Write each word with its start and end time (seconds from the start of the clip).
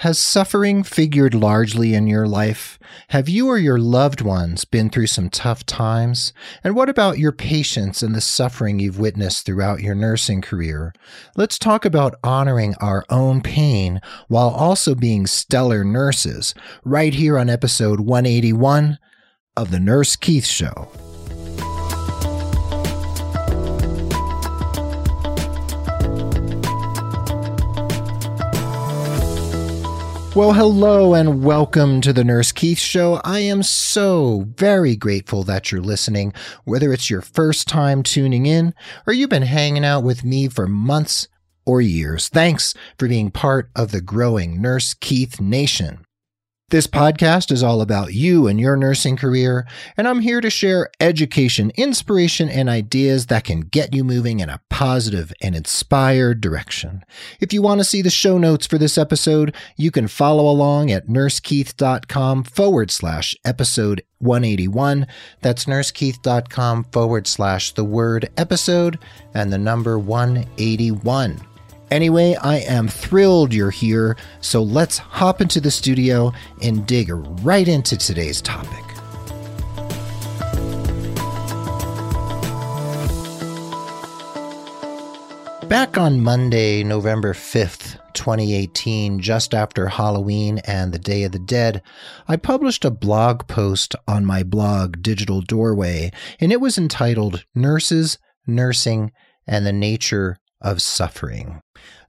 Has 0.00 0.18
suffering 0.18 0.82
figured 0.82 1.34
largely 1.34 1.92
in 1.92 2.06
your 2.06 2.26
life? 2.26 2.78
Have 3.08 3.28
you 3.28 3.48
or 3.48 3.58
your 3.58 3.78
loved 3.78 4.22
ones 4.22 4.64
been 4.64 4.88
through 4.88 5.08
some 5.08 5.28
tough 5.28 5.66
times? 5.66 6.32
And 6.64 6.74
what 6.74 6.88
about 6.88 7.18
your 7.18 7.32
patients 7.32 8.02
and 8.02 8.14
the 8.14 8.22
suffering 8.22 8.78
you've 8.78 8.98
witnessed 8.98 9.44
throughout 9.44 9.82
your 9.82 9.94
nursing 9.94 10.40
career? 10.40 10.94
Let's 11.36 11.58
talk 11.58 11.84
about 11.84 12.14
honoring 12.24 12.76
our 12.80 13.04
own 13.10 13.42
pain 13.42 14.00
while 14.28 14.48
also 14.48 14.94
being 14.94 15.26
stellar 15.26 15.84
nurses 15.84 16.54
right 16.82 17.12
here 17.12 17.38
on 17.38 17.50
episode 17.50 18.00
181 18.00 18.98
of 19.54 19.70
The 19.70 19.80
Nurse 19.80 20.16
Keith 20.16 20.46
Show. 20.46 21.09
Well, 30.36 30.52
hello 30.52 31.14
and 31.14 31.42
welcome 31.42 32.00
to 32.02 32.12
the 32.12 32.22
Nurse 32.22 32.52
Keith 32.52 32.78
Show. 32.78 33.20
I 33.24 33.40
am 33.40 33.64
so 33.64 34.46
very 34.54 34.94
grateful 34.94 35.42
that 35.42 35.72
you're 35.72 35.80
listening, 35.80 36.32
whether 36.64 36.92
it's 36.92 37.10
your 37.10 37.20
first 37.20 37.66
time 37.66 38.04
tuning 38.04 38.46
in 38.46 38.72
or 39.08 39.12
you've 39.12 39.28
been 39.28 39.42
hanging 39.42 39.84
out 39.84 40.04
with 40.04 40.22
me 40.22 40.46
for 40.46 40.68
months 40.68 41.26
or 41.66 41.80
years. 41.80 42.28
Thanks 42.28 42.74
for 42.96 43.08
being 43.08 43.32
part 43.32 43.70
of 43.74 43.90
the 43.90 44.00
growing 44.00 44.62
Nurse 44.62 44.94
Keith 44.94 45.40
Nation. 45.40 46.04
This 46.70 46.86
podcast 46.86 47.50
is 47.50 47.64
all 47.64 47.80
about 47.80 48.14
you 48.14 48.46
and 48.46 48.60
your 48.60 48.76
nursing 48.76 49.16
career, 49.16 49.66
and 49.96 50.06
I'm 50.06 50.20
here 50.20 50.40
to 50.40 50.48
share 50.48 50.88
education, 51.00 51.72
inspiration, 51.74 52.48
and 52.48 52.68
ideas 52.68 53.26
that 53.26 53.42
can 53.42 53.62
get 53.62 53.92
you 53.92 54.04
moving 54.04 54.38
in 54.38 54.48
a 54.48 54.60
positive 54.70 55.32
and 55.42 55.56
inspired 55.56 56.40
direction. 56.40 57.04
If 57.40 57.52
you 57.52 57.60
want 57.60 57.80
to 57.80 57.84
see 57.84 58.02
the 58.02 58.08
show 58.08 58.38
notes 58.38 58.68
for 58.68 58.78
this 58.78 58.96
episode, 58.96 59.52
you 59.76 59.90
can 59.90 60.06
follow 60.06 60.48
along 60.48 60.92
at 60.92 61.08
nursekeith.com 61.08 62.44
forward 62.44 62.92
slash 62.92 63.34
episode 63.44 64.04
181. 64.20 65.08
That's 65.42 65.64
nursekeith.com 65.64 66.84
forward 66.92 67.26
slash 67.26 67.72
the 67.72 67.84
word 67.84 68.30
episode 68.36 68.96
and 69.34 69.52
the 69.52 69.58
number 69.58 69.98
181. 69.98 71.49
Anyway, 71.90 72.36
I 72.36 72.58
am 72.58 72.86
thrilled 72.86 73.52
you're 73.52 73.72
here, 73.72 74.16
so 74.40 74.62
let's 74.62 74.98
hop 74.98 75.40
into 75.40 75.60
the 75.60 75.72
studio 75.72 76.32
and 76.62 76.86
dig 76.86 77.10
right 77.42 77.66
into 77.66 77.96
today's 77.96 78.40
topic. 78.40 78.84
Back 85.68 85.98
on 85.98 86.20
Monday, 86.20 86.84
November 86.84 87.34
5th, 87.34 87.98
2018, 88.14 89.18
just 89.18 89.52
after 89.52 89.88
Halloween 89.88 90.58
and 90.66 90.92
the 90.92 90.98
Day 90.98 91.24
of 91.24 91.32
the 91.32 91.38
Dead, 91.40 91.82
I 92.28 92.36
published 92.36 92.84
a 92.84 92.90
blog 92.90 93.48
post 93.48 93.96
on 94.06 94.24
my 94.24 94.44
blog, 94.44 95.02
Digital 95.02 95.40
Doorway, 95.40 96.12
and 96.38 96.52
it 96.52 96.60
was 96.60 96.78
entitled 96.78 97.44
Nurses, 97.52 98.18
Nursing, 98.46 99.10
and 99.46 99.66
the 99.66 99.72
Nature 99.72 100.38
of 100.60 100.82
Suffering. 100.82 101.62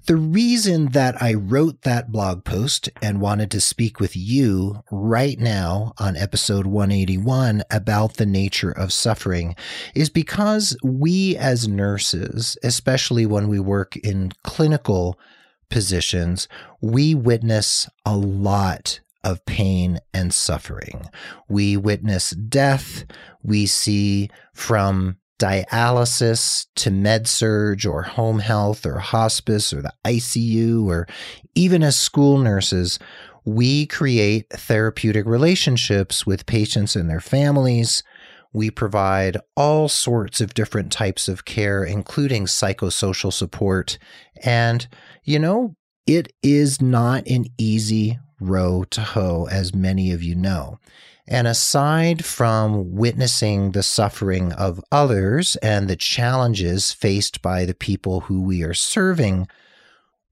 The 0.08 0.16
reason 0.16 0.88
that 0.88 1.22
I 1.22 1.36
wrote 1.36 1.84
that 1.84 2.12
blog 2.12 2.44
post 2.44 2.90
and 3.04 3.22
wanted 3.22 3.52
to 3.52 3.62
speak 3.62 4.00
with 4.00 4.18
you 4.18 4.84
right 4.90 5.38
now 5.38 5.94
on 6.00 6.18
episode 6.18 6.66
181 6.66 7.62
about 7.70 8.16
the 8.16 8.26
nature 8.26 8.72
of 8.72 8.92
suffering 8.92 9.56
is 9.94 10.10
because 10.10 10.76
we 10.84 11.38
as 11.38 11.68
nurses, 11.68 12.58
especially 12.64 13.28
when 13.28 13.48
we 13.48 13.60
work 13.60 13.96
in 13.98 14.32
clinical 14.44 15.20
positions, 15.70 16.48
we 16.82 17.14
witness 17.14 17.88
a 18.04 18.18
lot 18.18 19.02
of 19.24 19.46
pain 19.46 20.00
and 20.16 20.34
suffering. 20.34 21.10
We 21.48 21.78
witness 21.78 22.32
death. 22.32 23.06
We 23.44 23.68
see 23.68 24.32
from 24.54 25.18
dialysis 25.42 26.68
to 26.76 26.92
med 26.92 27.28
surg 27.28 27.86
or 27.86 28.04
home 28.04 28.40
health 28.40 28.86
or 28.86 29.00
hospice 29.00 29.74
or 29.74 29.82
the 29.82 29.94
ICU 30.06 30.86
or 30.86 31.08
even 31.56 31.82
as 31.82 31.98
school 31.98 32.38
nurses, 32.38 33.00
we 33.44 33.88
create 33.88 34.48
therapeutic 34.52 35.26
relationships 35.26 36.26
with 36.28 36.46
patients 36.46 36.96
and 36.96 37.10
their 37.10 37.20
families. 37.20 38.04
We 38.54 38.70
provide 38.70 39.38
all 39.56 39.90
sorts 39.90 40.42
of 40.42 40.54
different 40.54 40.92
types 40.92 41.28
of 41.28 41.46
care, 41.46 41.84
including 41.84 42.46
psychosocial 42.46 43.34
support. 43.34 43.98
And, 44.44 44.88
you 45.24 45.40
know, 45.40 45.76
it 46.06 46.34
is 46.44 46.82
not 46.82 47.26
an 47.28 47.46
easy 47.58 48.20
row 48.40 48.84
to 48.92 49.02
hoe, 49.02 49.48
as 49.50 49.74
many 49.74 50.12
of 50.12 50.22
you 50.22 50.36
know. 50.36 50.78
And 51.32 51.48
aside 51.48 52.26
from 52.26 52.92
witnessing 52.92 53.72
the 53.72 53.84
suffering 53.84 54.52
of 54.52 54.84
others 54.92 55.56
and 55.56 55.88
the 55.88 55.96
challenges 55.96 56.92
faced 56.92 57.42
by 57.42 57.64
the 57.64 57.74
people 57.74 58.22
who 58.22 58.42
we 58.42 58.64
are 58.64 58.74
serving, 58.74 59.48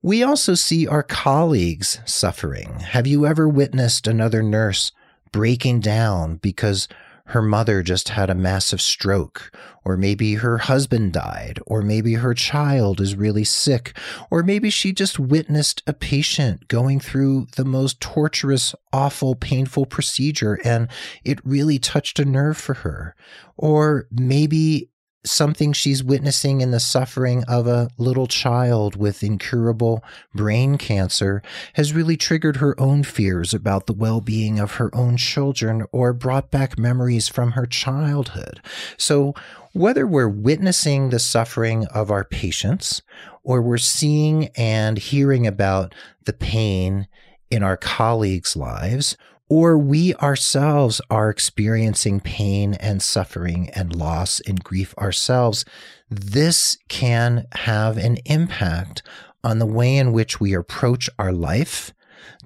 we 0.01 0.21
also 0.23 0.55
see 0.55 0.85
our 0.85 1.01
colleagues 1.01 2.01
suffering. 2.03 2.81
Have 2.81 3.07
you 3.07 3.25
ever 3.25 3.47
witnessed 3.47 4.07
another 4.07 4.43
nurse 4.43 4.91
breaking 5.31 5.79
down 5.79 6.35
because 6.35 6.89
her 7.29 7.41
mother 7.41 7.83
just 7.83 8.09
had 8.09 8.29
a 8.29 8.35
massive 8.35 8.81
stroke, 8.81 9.51
or 9.85 9.95
maybe 9.95 10.35
her 10.35 10.57
husband 10.57 11.13
died, 11.13 11.59
or 11.67 11.81
maybe 11.81 12.15
her 12.15 12.33
child 12.33 12.99
is 12.99 13.15
really 13.15 13.43
sick, 13.43 13.95
or 14.31 14.41
maybe 14.41 14.69
she 14.69 14.91
just 14.91 15.19
witnessed 15.19 15.83
a 15.85 15.93
patient 15.93 16.67
going 16.67 16.99
through 16.99 17.47
the 17.55 17.65
most 17.65 18.01
torturous, 18.01 18.73
awful, 18.91 19.35
painful 19.35 19.85
procedure 19.85 20.59
and 20.63 20.87
it 21.23 21.39
really 21.45 21.77
touched 21.77 22.19
a 22.19 22.25
nerve 22.25 22.57
for 22.57 22.73
her. 22.75 23.15
Or 23.57 24.07
maybe 24.11 24.89
something 25.25 25.73
she's 25.73 26.03
witnessing 26.03 26.61
in 26.61 26.71
the 26.71 26.79
suffering 26.79 27.43
of 27.45 27.67
a 27.67 27.89
little 27.97 28.27
child 28.27 28.95
with 28.95 29.23
incurable 29.23 30.03
brain 30.33 30.77
cancer 30.77 31.41
has 31.73 31.93
really 31.93 32.15
triggered 32.15 32.57
her 32.57 32.79
own 32.79 33.03
fears 33.03 33.53
about 33.53 33.85
the 33.85 33.93
well 33.93 34.21
being 34.21 34.59
of 34.59 34.75
her 34.75 34.93
own 34.95 35.17
children 35.17 35.85
or 35.91 36.13
brought 36.13 36.51
back 36.51 36.77
memories 36.77 37.27
from 37.27 37.51
her 37.51 37.65
childhood. 37.65 38.61
So, 38.97 39.33
whether 39.73 40.07
we're 40.07 40.29
witnessing 40.29 41.09
the 41.09 41.19
suffering 41.19 41.85
of 41.87 42.09
our 42.09 42.23
patients 42.23 43.01
or 43.43 43.61
we're 43.61 43.77
seeing 43.77 44.47
and 44.55 44.97
hearing 44.97 45.45
about 45.45 45.93
the 46.25 46.33
pain 46.33 47.07
in 47.51 47.61
our 47.61 47.77
colleagues' 47.77 48.55
lives, 48.55 49.15
or 49.49 49.77
we 49.77 50.13
ourselves 50.15 51.01
are 51.09 51.29
experiencing 51.29 52.19
pain 52.19 52.75
and 52.75 53.01
suffering 53.01 53.69
and 53.73 53.95
loss 53.95 54.39
and 54.41 54.63
grief 54.63 54.95
ourselves, 54.97 55.65
this 56.09 56.77
can 56.87 57.47
have 57.53 57.97
an 57.97 58.17
impact 58.25 59.01
on 59.43 59.59
the 59.59 59.65
way 59.65 59.97
in 59.97 60.11
which 60.11 60.39
we 60.39 60.53
approach 60.53 61.09
our 61.17 61.31
life, 61.31 61.93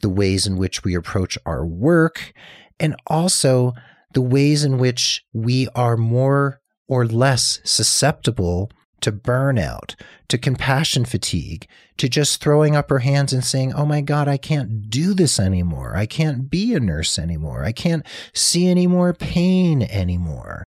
the 0.02 0.09
ways 0.09 0.47
in 0.47 0.58
which 0.58 0.84
we 0.84 0.96
approach 0.96 1.38
our 1.46 1.66
work, 1.66 2.34
and 2.80 2.96
also 3.08 3.74
the 4.14 4.22
ways 4.22 4.64
in 4.64 4.78
which 4.78 5.24
we 5.34 5.68
are 5.75 5.97
more 5.97 6.62
or 6.88 7.06
less 7.06 7.59
susceptible 7.64 8.72
to 9.03 9.12
burnout, 9.12 9.96
to 10.30 10.38
compassion 10.38 11.06
fatigue, 11.06 11.68
to 11.97 12.09
just 12.09 12.41
throwing 12.41 12.75
up 12.75 12.90
her 12.90 13.00
hands 13.00 13.34
and 13.34 13.44
saying, 13.44 13.74
Oh 13.74 13.86
my 13.86 14.02
God, 14.02 14.28
I 14.28 14.38
can't 14.38 14.90
do 14.90 15.14
this 15.14 15.40
anymore. 15.40 15.96
I 15.96 16.06
can't 16.06 16.50
be 16.50 16.74
a 16.74 16.80
nurse 16.80 17.19
anymore. 17.19 17.64
I 17.64 17.72
can't 17.72 18.06
see 18.34 18.68
any 18.68 18.88
more 18.88 19.14
pain 19.14 19.84
anymore. 19.84 20.64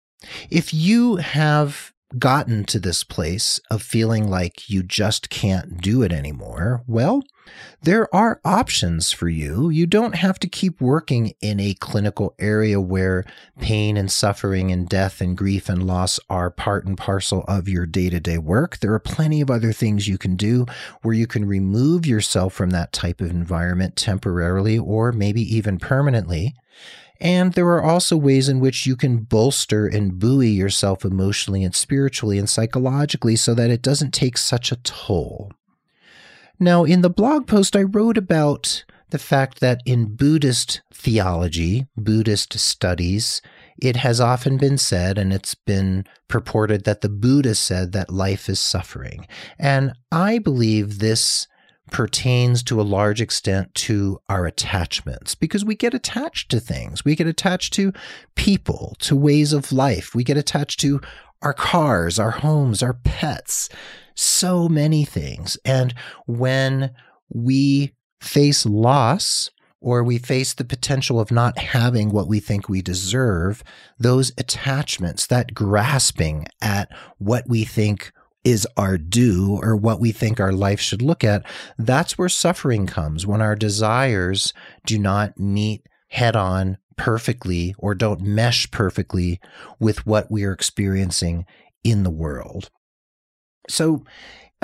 If 0.49 0.73
you 0.73 1.17
have 1.17 1.92
gotten 2.19 2.63
to 2.65 2.79
this 2.79 3.03
place 3.03 3.59
of 3.69 3.81
feeling 3.81 4.29
like 4.29 4.69
you 4.69 4.83
just 4.83 5.29
can't 5.29 5.81
do 5.81 6.01
it 6.01 6.11
anymore, 6.11 6.83
well, 6.87 7.23
there 7.81 8.13
are 8.15 8.39
options 8.45 9.11
for 9.11 9.27
you. 9.27 9.69
You 9.69 9.85
don't 9.85 10.15
have 10.15 10.39
to 10.39 10.47
keep 10.47 10.79
working 10.79 11.33
in 11.41 11.59
a 11.59 11.73
clinical 11.73 12.33
area 12.39 12.79
where 12.79 13.25
pain 13.59 13.97
and 13.97 14.11
suffering 14.11 14.71
and 14.71 14.87
death 14.87 15.19
and 15.19 15.37
grief 15.37 15.67
and 15.67 15.85
loss 15.85 16.19
are 16.29 16.49
part 16.49 16.85
and 16.85 16.97
parcel 16.97 17.43
of 17.47 17.67
your 17.67 17.85
day 17.85 18.09
to 18.09 18.19
day 18.19 18.37
work. 18.37 18.77
There 18.77 18.93
are 18.93 18.99
plenty 18.99 19.41
of 19.41 19.51
other 19.51 19.73
things 19.73 20.07
you 20.07 20.17
can 20.17 20.35
do 20.35 20.65
where 21.01 21.13
you 21.13 21.27
can 21.27 21.45
remove 21.45 22.05
yourself 22.05 22.53
from 22.53 22.69
that 22.69 22.93
type 22.93 23.19
of 23.19 23.29
environment 23.29 23.95
temporarily 23.97 24.77
or 24.79 25.11
maybe 25.11 25.41
even 25.55 25.77
permanently. 25.77 26.55
And 27.19 27.53
there 27.53 27.67
are 27.67 27.83
also 27.83 28.17
ways 28.17 28.49
in 28.49 28.59
which 28.59 28.85
you 28.85 28.95
can 28.95 29.17
bolster 29.19 29.87
and 29.87 30.19
buoy 30.19 30.49
yourself 30.49 31.05
emotionally 31.05 31.63
and 31.63 31.75
spiritually 31.75 32.37
and 32.37 32.49
psychologically 32.49 33.35
so 33.35 33.53
that 33.53 33.69
it 33.69 33.81
doesn't 33.81 34.13
take 34.13 34.37
such 34.37 34.71
a 34.71 34.77
toll. 34.77 35.51
Now, 36.59 36.83
in 36.83 37.01
the 37.01 37.09
blog 37.09 37.47
post, 37.47 37.75
I 37.75 37.83
wrote 37.83 38.17
about 38.17 38.83
the 39.09 39.19
fact 39.19 39.59
that 39.59 39.81
in 39.85 40.15
Buddhist 40.15 40.81
theology, 40.91 41.87
Buddhist 41.95 42.57
studies, 42.57 43.41
it 43.77 43.97
has 43.97 44.19
often 44.19 44.57
been 44.57 44.77
said, 44.77 45.17
and 45.17 45.31
it's 45.31 45.55
been 45.55 46.05
purported 46.27 46.83
that 46.85 47.01
the 47.01 47.09
Buddha 47.09 47.53
said 47.53 47.91
that 47.91 48.11
life 48.11 48.49
is 48.49 48.59
suffering. 48.59 49.27
And 49.59 49.93
I 50.11 50.39
believe 50.39 50.99
this 50.99 51.47
pertains 51.93 52.63
to 52.63 52.81
a 52.81 52.83
large 52.83 53.21
extent 53.21 53.73
to 53.75 54.19
our 54.27 54.45
attachments 54.47 55.35
because 55.35 55.63
we 55.63 55.75
get 55.75 55.93
attached 55.93 56.49
to 56.49 56.59
things. 56.59 57.05
We 57.05 57.15
get 57.15 57.27
attached 57.27 57.71
to 57.73 57.93
people, 58.35 58.95
to 58.99 59.15
ways 59.15 59.53
of 59.53 59.71
life. 59.71 60.15
We 60.15 60.23
get 60.23 60.35
attached 60.35 60.79
to 60.81 60.99
our 61.43 61.53
cars, 61.53 62.17
our 62.17 62.31
homes, 62.31 62.81
our 62.81 62.95
pets, 62.95 63.69
so 64.15 64.67
many 64.67 65.05
things. 65.05 65.57
And 65.63 65.93
when 66.25 66.91
we 67.29 67.93
face 68.19 68.65
loss, 68.65 69.51
or 69.79 70.01
we 70.01 70.17
face 70.17 70.53
the 70.53 70.63
potential 70.63 71.19
of 71.19 71.29
not 71.29 71.59
having 71.59 72.09
what 72.09 72.27
we 72.27 72.39
think 72.39 72.67
we 72.67 72.81
deserve, 72.81 73.63
those 73.99 74.31
attachments, 74.37 75.27
that 75.27 75.53
grasping 75.53 76.47
at 76.61 76.89
what 77.17 77.43
we 77.47 77.65
think 77.65 78.13
is 78.43 78.67
our 78.77 78.97
due 78.97 79.59
or 79.61 79.75
what 79.75 79.99
we 79.99 80.11
think 80.11 80.39
our 80.39 80.51
life 80.51 80.79
should 80.79 81.01
look 81.01 81.23
at, 81.23 81.45
that's 81.77 82.17
where 82.17 82.29
suffering 82.29 82.85
comes 82.85 83.25
when 83.25 83.41
our 83.41 83.55
desires 83.55 84.53
do 84.85 84.99
not 84.99 85.39
meet 85.39 85.87
head 86.09 86.35
on 86.35 86.77
perfectly 86.95 87.73
or 87.77 87.95
don't 87.95 88.21
mesh 88.21 88.69
perfectly 88.71 89.39
with 89.79 90.05
what 90.05 90.29
we 90.29 90.43
are 90.43 90.51
experiencing 90.51 91.45
in 91.83 92.03
the 92.03 92.09
world. 92.09 92.69
So, 93.69 94.03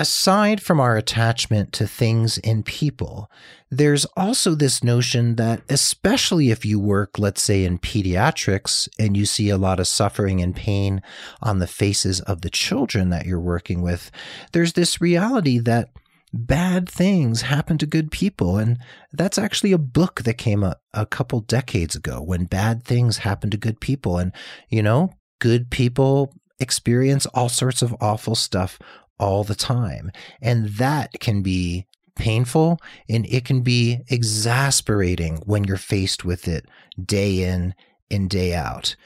aside 0.00 0.62
from 0.62 0.80
our 0.80 0.96
attachment 0.96 1.74
to 1.74 1.86
things 1.86 2.38
and 2.38 2.64
people, 2.64 3.30
there's 3.70 4.06
also 4.16 4.54
this 4.54 4.82
notion 4.82 5.36
that, 5.36 5.60
especially 5.68 6.50
if 6.50 6.64
you 6.64 6.80
work, 6.80 7.18
let's 7.18 7.42
say, 7.42 7.64
in 7.64 7.78
pediatrics 7.78 8.88
and 8.98 9.14
you 9.14 9.26
see 9.26 9.50
a 9.50 9.58
lot 9.58 9.78
of 9.78 9.86
suffering 9.86 10.40
and 10.40 10.56
pain 10.56 11.02
on 11.42 11.58
the 11.58 11.66
faces 11.66 12.22
of 12.22 12.40
the 12.40 12.48
children 12.48 13.10
that 13.10 13.26
you're 13.26 13.38
working 13.38 13.82
with, 13.82 14.10
there's 14.52 14.72
this 14.72 15.02
reality 15.02 15.58
that 15.58 15.90
bad 16.32 16.88
things 16.88 17.42
happen 17.42 17.76
to 17.76 17.84
good 17.84 18.10
people. 18.10 18.56
And 18.56 18.78
that's 19.12 19.36
actually 19.36 19.72
a 19.72 19.78
book 19.78 20.22
that 20.22 20.38
came 20.38 20.64
a, 20.64 20.76
a 20.94 21.04
couple 21.04 21.40
decades 21.40 21.94
ago 21.94 22.22
when 22.22 22.46
bad 22.46 22.84
things 22.84 23.18
happen 23.18 23.50
to 23.50 23.58
good 23.58 23.80
people. 23.80 24.16
And, 24.16 24.32
you 24.70 24.82
know, 24.82 25.12
good 25.40 25.70
people 25.70 26.32
experience 26.58 27.26
all 27.26 27.50
sorts 27.50 27.82
of 27.82 27.94
awful 28.00 28.34
stuff 28.34 28.78
all 29.20 29.44
the 29.44 29.54
time. 29.54 30.10
And 30.42 30.70
that 30.70 31.20
can 31.20 31.42
be 31.42 31.86
painful 32.16 32.78
and 33.08 33.24
it 33.26 33.44
can 33.44 33.62
be 33.62 34.00
exasperating 34.08 35.36
when 35.46 35.64
you're 35.64 35.76
faced 35.76 36.24
with 36.24 36.48
it 36.48 36.66
day 37.02 37.42
in 37.42 37.74
and 38.10 38.28
day 38.28 38.54
out. 38.54 38.96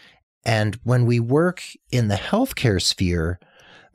And 0.44 0.78
when 0.84 1.06
we 1.06 1.20
work 1.20 1.62
in 1.90 2.08
the 2.08 2.16
healthcare 2.16 2.82
sphere, 2.82 3.38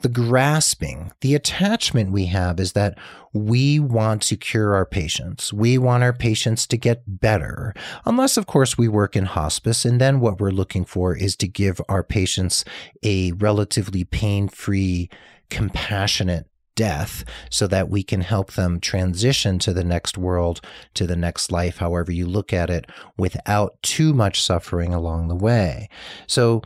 the 0.02 0.10
grasping, 0.10 1.12
the 1.20 1.36
attachment 1.36 2.12
we 2.12 2.28
have 2.28 2.60
is 2.60 2.72
that 2.74 2.98
we 3.34 3.80
want 3.80 4.22
to 4.24 4.38
cure 4.38 4.74
our 4.74 4.86
patients. 4.86 5.52
We 5.52 5.78
want 5.78 6.04
our 6.04 6.14
patients 6.14 6.66
to 6.68 6.78
get 6.78 7.04
better. 7.06 7.74
Unless, 8.06 8.38
of 8.38 8.48
course, 8.48 8.78
we 8.78 8.88
work 8.88 9.16
in 9.18 9.26
hospice. 9.26 9.84
And 9.84 10.00
then 10.00 10.22
what 10.22 10.40
we're 10.40 10.52
looking 10.52 10.86
for 10.86 11.16
is 11.16 11.36
to 11.38 11.48
give 11.48 11.82
our 11.90 12.04
patients 12.04 12.64
a 13.04 13.34
relatively 13.34 14.06
pain 14.06 14.48
free 14.48 15.10
compassionate 15.50 16.48
death 16.76 17.26
so 17.50 17.68
that 17.68 17.90
we 17.90 18.02
can 18.04 18.22
help 18.22 18.54
them 18.54 18.80
transition 18.80 19.60
to 19.60 19.74
the 19.74 19.84
next 19.84 20.18
world, 20.18 20.62
to 20.94 21.06
the 21.06 21.16
next 21.16 21.52
life, 21.52 21.78
however 21.78 22.10
you 22.12 22.26
look 22.26 22.54
at 22.54 22.70
it, 22.70 22.86
without 23.18 23.76
too 23.82 24.14
much 24.14 24.42
suffering 24.42 24.94
along 24.94 25.28
the 25.28 25.36
way. 25.36 25.90
So 26.26 26.62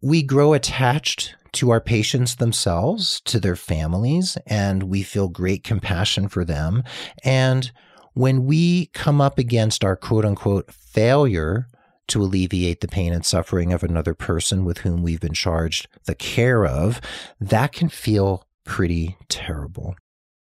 we 0.00 0.22
grow 0.22 0.54
attached 0.54 1.34
to 1.52 1.68
our 1.70 1.82
patients 1.82 2.36
themselves, 2.36 3.20
to 3.26 3.38
their 3.38 3.56
families, 3.56 4.38
and 4.46 4.84
we 4.84 5.02
feel 5.02 5.28
great 5.28 5.64
compassion 5.64 6.28
for 6.28 6.46
them. 6.46 6.82
And 7.22 7.70
when 8.14 8.46
we 8.46 8.86
come 8.86 9.20
up 9.20 9.38
against 9.38 9.84
our 9.84 9.96
quote 9.96 10.24
unquote 10.24 10.72
failure 10.72 11.68
to 12.08 12.22
alleviate 12.22 12.80
the 12.80 12.88
pain 12.88 13.12
and 13.12 13.24
suffering 13.24 13.72
of 13.72 13.82
another 13.82 14.14
person 14.14 14.64
with 14.64 14.78
whom 14.78 15.02
we've 15.02 15.20
been 15.20 15.34
charged 15.34 15.88
the 16.04 16.14
care 16.14 16.66
of, 16.66 17.00
that 17.40 17.72
can 17.72 17.88
feel 17.88 18.44
pretty 18.64 19.16
terrible. 19.28 19.94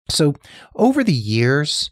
So, 0.09 0.35
over 0.75 1.03
the 1.03 1.13
years, 1.13 1.91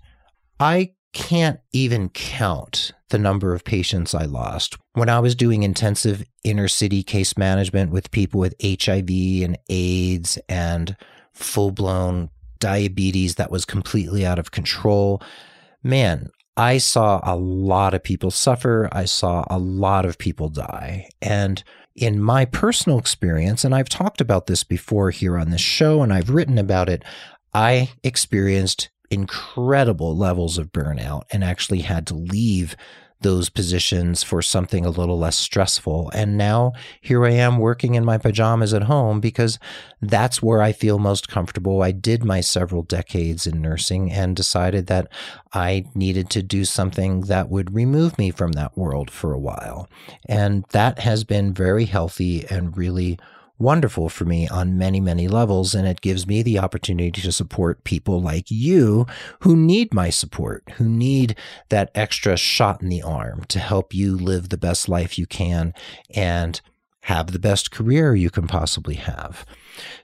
I 0.61 0.93
can't 1.13 1.61
even 1.73 2.09
count 2.09 2.93
the 3.11 3.19
number 3.19 3.55
of 3.55 3.65
patients 3.65 4.15
I 4.15 4.25
lost. 4.25 4.77
When 4.95 5.09
I 5.09 5.21
was 5.21 5.35
doing 5.35 5.63
intensive 5.63 6.25
inner 6.43 6.69
city 6.69 7.03
case 7.03 7.37
management 7.39 7.93
with 7.93 8.11
people 8.11 8.41
with 8.41 8.55
HIV 8.61 9.09
and 9.43 9.57
AIDS 9.69 10.39
and 10.49 10.97
full 11.33 11.71
blown 11.71 12.31
diabetes 12.59 13.37
that 13.37 13.51
was 13.51 13.65
completely 13.65 14.27
out 14.27 14.39
of 14.39 14.51
control, 14.51 15.23
man, 15.83 16.31
I 16.57 16.79
saw 16.79 17.21
a 17.23 17.37
lot 17.37 17.95
of 17.95 18.03
people 18.03 18.31
suffer. 18.31 18.89
I 18.93 19.07
saw 19.07 19.45
a 19.51 19.59
lot 19.59 20.05
of 20.05 20.19
people 20.19 20.49
die. 20.49 21.09
And 21.21 21.63
in 21.97 22.21
my 22.21 22.45
personal 22.45 22.99
experience, 22.99 23.65
and 23.65 23.75
I've 23.75 23.89
talked 23.89 24.21
about 24.21 24.47
this 24.47 24.65
before 24.65 25.11
here 25.11 25.39
on 25.39 25.51
this 25.51 25.61
show 25.61 26.03
and 26.03 26.13
I've 26.13 26.31
written 26.31 26.59
about 26.59 26.89
it, 26.89 27.05
I 27.53 27.91
experienced 28.03 28.91
incredible 29.11 30.17
levels 30.17 30.59
of 30.59 30.73
burnout 30.73 31.23
and 31.31 31.45
actually 31.45 31.81
had 31.81 32.07
to 32.09 32.15
leave 32.15 32.77
those 33.25 33.49
positions 33.49 34.23
for 34.23 34.43
something 34.43 34.85
a 34.85 34.91
little 34.91 35.19
less 35.19 35.37
stressful. 35.37 36.11
And 36.13 36.37
now 36.37 36.75
here 37.01 37.25
I 37.25 37.31
am 37.31 37.57
working 37.57 37.95
in 37.95 38.05
my 38.05 38.19
pajamas 38.19 38.75
at 38.75 38.83
home 38.83 39.19
because 39.19 39.59
that's 40.03 40.43
where 40.43 40.61
I 40.61 40.73
feel 40.73 40.99
most 40.99 41.27
comfortable. 41.27 41.83
I 41.83 41.91
did 41.91 42.23
my 42.23 42.43
several 42.43 42.83
decades 42.83 43.47
in 43.47 43.63
nursing 43.63 44.13
and 44.13 44.37
decided 44.37 44.89
that 44.89 45.09
I 45.55 45.87
needed 45.95 46.29
to 46.31 46.43
do 46.43 46.67
something 46.67 47.23
that 47.23 47.49
would 47.49 47.75
remove 47.75 48.19
me 48.19 48.31
from 48.31 48.53
that 48.53 48.77
world 48.77 49.11
for 49.11 49.33
a 49.33 49.41
while. 49.41 49.89
And 50.29 50.67
that 50.73 50.99
has 50.99 51.25
been 51.25 51.55
very 51.55 51.87
healthy 51.87 52.45
and 52.51 52.77
really 52.77 53.19
wonderful 53.65 54.09
for 54.09 54.25
me 54.25 54.47
on 54.47 54.79
many, 54.79 55.01
many 55.01 55.27
levels. 55.27 55.75
And 55.75 55.89
it 55.89 56.03
gives 56.03 56.27
me 56.27 56.43
the 56.43 56.59
opportunity 56.59 57.23
to 57.23 57.33
support 57.33 57.83
people 57.83 58.21
like 58.21 58.51
you 58.51 59.07
who 59.41 59.57
need 59.57 59.93
my 59.93 60.11
support, 60.11 60.63
who 60.77 60.85
need 60.85 61.37
that 61.71 61.91
extra 61.95 62.37
shot 62.37 62.83
in 62.83 62.91
the 62.91 63.03
arm 63.03 63.45
to 63.49 63.59
help 63.59 63.95
you 63.95 64.17
live 64.17 64.51
the 64.51 64.59
best 64.59 64.89
life 64.89 65.19
you 65.19 65.27
can 65.27 65.73
and 66.15 66.61
have 67.05 67.33
the 67.33 67.39
best 67.39 67.71
career 67.71 68.15
you 68.15 68.31
can 68.31 68.47
possibly 68.47 68.95
have. 68.95 69.45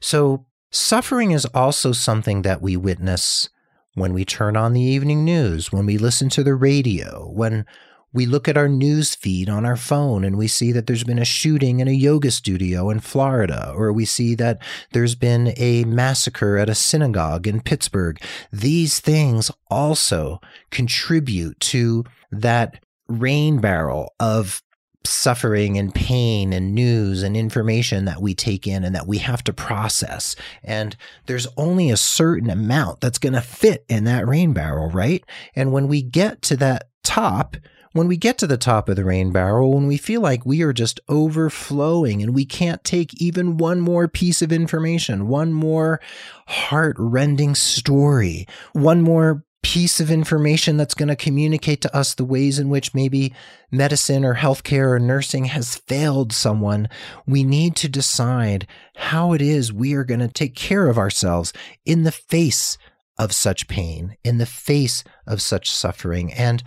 So, 0.01 0.47
suffering 0.71 1.31
is 1.31 1.45
also 1.47 1.93
something 1.93 2.43
that 2.43 2.63
we 2.63 2.77
witness 2.77 3.49
when 3.95 4.13
we 4.13 4.25
turn 4.25 4.57
on 4.57 4.73
the 4.73 4.81
evening 4.81 5.25
news, 5.25 5.73
when 5.73 5.85
we 5.87 5.99
listen 5.99 6.29
to 6.31 6.43
the 6.43 6.55
radio, 6.55 7.29
when 7.29 7.67
we 8.13 8.27
look 8.27 8.49
at 8.49 8.57
our 8.57 8.69
news 8.69 9.15
feed 9.15 9.49
on 9.49 9.65
our 9.65 9.77
phone 9.77 10.25
and 10.25 10.37
we 10.37 10.49
see 10.49 10.73
that 10.73 10.87
there's 10.87 11.05
been 11.05 11.19
a 11.19 11.25
shooting 11.25 11.81
in 11.81 11.89
a 11.89 11.93
yoga 11.93 12.31
studio 12.31 12.91
in 12.91 13.01
Florida, 13.01 13.73
or 13.77 13.93
we 13.93 14.05
see 14.05 14.35
that 14.35 14.61
there's 14.93 15.15
been 15.15 15.53
a 15.57 15.85
massacre 15.85 16.57
at 16.59 16.69
a 16.69 16.75
synagogue 16.75 17.47
in 17.47 17.61
Pittsburgh. 17.61 18.21
These 18.53 19.01
things 19.01 19.51
also 19.71 20.41
contribute 20.71 21.59
to 21.61 22.05
that 22.33 22.83
rain 23.09 23.61
barrel 23.61 24.15
of 24.19 24.63
suffering 25.05 25.79
and 25.79 25.95
pain 25.95 26.53
and 26.53 26.75
news 26.75 27.23
and 27.23 27.37
information 27.37 28.05
that 28.05 28.21
we 28.21 28.35
take 28.35 28.67
in 28.67 28.85
and 28.85 28.95
that 28.95 29.07
we 29.07 29.19
have 29.19 29.43
to 29.45 29.53
process. 29.53 30.37
And 30.63 30.97
there's 31.27 31.47
only 31.57 31.91
a 31.91 31.97
certain 31.97 32.51
amount 32.51 33.01
that's 33.01 33.19
going 33.19 33.33
to 33.33 33.41
fit 33.41 33.85
in 33.89 34.05
that 34.05 34.29
rain 34.29 34.53
barrel, 34.53 34.91
right? 34.91 35.25
And 35.55 35.73
when 35.73 35.89
we 35.89 36.03
get 36.03 36.43
to 36.43 36.57
that 36.59 36.91
top, 37.03 37.57
when 37.93 38.07
we 38.07 38.17
get 38.17 38.39
to 38.39 38.47
the 38.47 38.57
top 38.57 38.89
of 38.89 38.97
the 38.97 39.05
rain 39.05 39.33
barrel, 39.33 39.75
when 39.75 39.87
we 39.87 39.97
feel 39.97 40.21
like 40.21 40.47
we 40.47 40.63
are 40.63 40.73
just 40.73 41.01
overflowing 41.09 42.23
and 42.23 42.35
we 42.35 42.45
can't 42.45 42.85
take 42.85 43.21
even 43.21 43.57
one 43.57 43.81
more 43.81 44.07
piece 44.07 44.43
of 44.43 44.53
information, 44.53 45.29
one 45.29 45.53
more 45.53 46.01
heart 46.47 46.97
rending 46.99 47.55
story, 47.55 48.47
one 48.73 49.03
more 49.03 49.45
piece 49.63 50.01
of 50.01 50.11
information 50.11 50.77
that's 50.77 50.95
going 50.95 51.09
to 51.09 51.17
communicate 51.17 51.83
to 51.83 51.95
us 51.95 52.15
the 52.15 52.25
ways 52.25 52.59
in 52.59 52.71
which 52.71 52.95
maybe 52.95 53.35
medicine 53.71 54.25
or 54.25 54.37
healthcare 54.37 54.93
or 54.93 54.99
nursing 54.99 55.47
has 55.47 55.77
failed 55.77 56.33
someone, 56.33 56.89
we 57.27 57.45
need 57.45 57.77
to 57.77 57.89
decide 57.89 58.67
how 58.97 59.33
it 59.33 59.43
is 59.43 59.73
we 59.73 59.95
are 59.95 60.05
going 60.05 60.21
to 60.21 60.29
take 60.29 60.55
care 60.55 60.89
of 60.89 60.97
ourselves 60.97 61.53
in 61.85 62.05
the 62.05 62.13
face 62.13 62.79
of 63.19 63.33
such 63.33 63.69
pain, 63.69 64.17
in 64.25 64.39
the 64.39 64.47
face 64.47 65.05
of 65.27 65.43
such 65.43 65.71
suffering. 65.71 66.33
And 66.33 66.63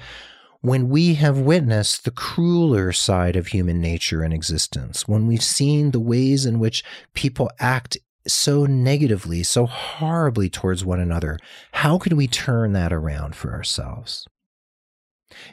when 0.63 0.87
we 0.87 1.15
have 1.15 1.37
witnessed 1.37 2.05
the 2.05 2.11
crueler 2.11 2.93
side 2.93 3.35
of 3.35 3.47
human 3.47 3.81
nature 3.81 4.23
and 4.23 4.33
existence, 4.33 5.05
when 5.09 5.27
we've 5.27 5.43
seen 5.43 5.91
the 5.91 5.99
ways 5.99 6.45
in 6.45 6.57
which 6.57 6.85
people 7.13 7.51
act 7.59 7.97
so 8.25 8.65
negatively, 8.65 9.43
so 9.43 9.65
horribly 9.65 10.49
towards 10.49 10.85
one 10.85 11.01
another, 11.01 11.37
how 11.73 11.97
can 11.97 12.15
we 12.15 12.27
turn 12.27 12.71
that 12.71 12.93
around 12.93 13.35
for 13.35 13.51
ourselves? 13.51 14.25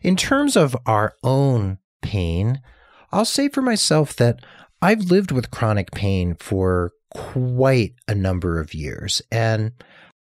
In 0.01 0.15
terms 0.15 0.57
of 0.57 0.77
our 0.87 1.17
own 1.25 1.79
pain, 2.03 2.61
I'll 3.11 3.25
say 3.25 3.49
for 3.49 3.63
myself 3.63 4.15
that 4.15 4.39
I've 4.81 5.11
lived 5.11 5.33
with 5.33 5.51
chronic 5.51 5.91
pain 5.91 6.37
for 6.39 6.93
quite 7.11 7.95
a 8.07 8.15
number 8.15 8.61
of 8.61 8.75
years, 8.75 9.23
and 9.33 9.73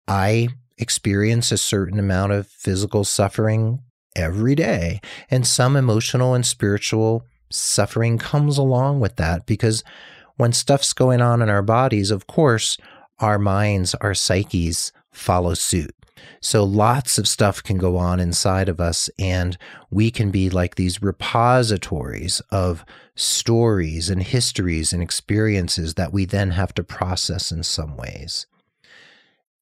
I 0.08 0.48
experience 0.78 1.52
a 1.52 1.58
certain 1.58 2.00
amount 2.00 2.32
of 2.32 2.48
physical 2.48 3.04
suffering 3.04 3.84
every 4.16 4.54
day. 4.54 5.00
And 5.30 5.46
some 5.46 5.76
emotional 5.76 6.34
and 6.34 6.44
spiritual 6.44 7.24
suffering 7.50 8.18
comes 8.18 8.58
along 8.58 9.00
with 9.00 9.16
that 9.16 9.46
because 9.46 9.82
when 10.36 10.52
stuff's 10.52 10.92
going 10.92 11.20
on 11.20 11.42
in 11.42 11.48
our 11.48 11.62
bodies, 11.62 12.10
of 12.10 12.26
course, 12.26 12.78
our 13.18 13.38
minds, 13.38 13.94
our 13.96 14.14
psyches 14.14 14.92
follow 15.12 15.54
suit. 15.54 15.94
So 16.40 16.64
lots 16.64 17.18
of 17.18 17.28
stuff 17.28 17.62
can 17.62 17.76
go 17.76 17.96
on 17.96 18.20
inside 18.20 18.68
of 18.68 18.80
us, 18.80 19.10
and 19.18 19.56
we 19.90 20.10
can 20.10 20.30
be 20.30 20.48
like 20.50 20.74
these 20.74 21.02
repositories 21.02 22.40
of 22.50 22.84
stories 23.14 24.08
and 24.08 24.22
histories 24.22 24.92
and 24.92 25.02
experiences 25.02 25.94
that 25.94 26.12
we 26.12 26.24
then 26.24 26.52
have 26.52 26.74
to 26.74 26.84
process 26.84 27.52
in 27.52 27.62
some 27.62 27.96
ways. 27.96 28.46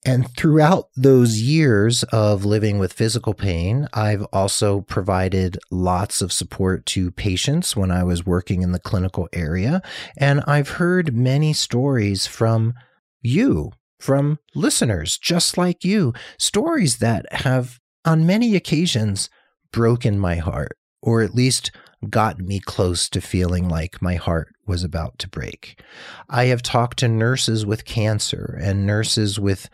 And 0.04 0.32
throughout 0.36 0.88
those 0.96 1.40
years 1.40 2.02
of 2.04 2.44
living 2.44 2.78
with 2.78 2.92
physical 2.92 3.34
pain, 3.34 3.88
I've 3.92 4.22
also 4.32 4.80
provided 4.82 5.58
lots 5.70 6.22
of 6.22 6.32
support 6.32 6.86
to 6.86 7.10
patients 7.10 7.76
when 7.76 7.90
I 7.90 8.04
was 8.04 8.24
working 8.24 8.62
in 8.62 8.72
the 8.72 8.78
clinical 8.78 9.28
area. 9.32 9.82
And 10.16 10.42
I've 10.46 10.70
heard 10.70 11.14
many 11.14 11.52
stories 11.52 12.26
from 12.26 12.74
you, 13.22 13.72
from 13.98 14.38
listeners 14.54 15.18
just 15.18 15.58
like 15.58 15.84
you, 15.84 16.12
stories 16.38 16.98
that 16.98 17.26
have 17.32 17.80
on 18.04 18.26
many 18.26 18.54
occasions 18.54 19.28
broken 19.72 20.18
my 20.18 20.36
heart, 20.36 20.78
or 21.02 21.22
at 21.22 21.34
least 21.34 21.72
got 22.08 22.38
me 22.38 22.60
close 22.60 23.08
to 23.08 23.20
feeling 23.20 23.68
like 23.68 24.00
my 24.00 24.14
heart 24.14 24.54
was 24.68 24.84
about 24.84 25.18
to 25.18 25.28
break. 25.28 25.82
I 26.28 26.46
have 26.46 26.62
talked 26.62 26.98
to 27.00 27.08
nurses 27.08 27.64
with 27.64 27.84
cancer 27.84 28.58
and 28.60 28.86
nurses 28.86 29.40
with 29.40 29.68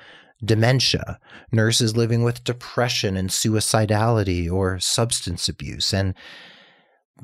dementia, 0.45 1.19
nurses 1.53 1.97
living 1.97 2.23
with 2.23 2.45
depression 2.45 3.17
and 3.17 3.31
suicidality 3.31 4.51
or 4.51 4.79
substance 4.79 5.49
abuse. 5.49 5.93
And 5.93 6.15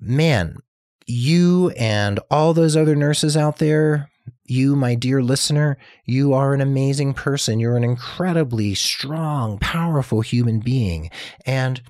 man, 0.01 0.57
you 1.07 1.71
and 1.71 2.21
all 2.31 2.55
those 2.55 2.77
other 2.77 2.95
nurses 2.95 3.37
out 3.37 3.59
there, 3.59 4.11
you, 4.45 4.77
my 4.77 4.95
dear 4.95 5.23
listener, 5.23 5.77
you 6.05 6.33
are 6.33 6.55
an 6.55 6.61
amazing 6.61 7.15
person. 7.15 7.61
You're 7.61 7.77
an 7.77 7.85
incredibly 7.85 8.75
strong, 8.75 9.59
powerful 9.59 10.21
human 10.21 10.61
being. 10.61 11.11
And 11.47 11.83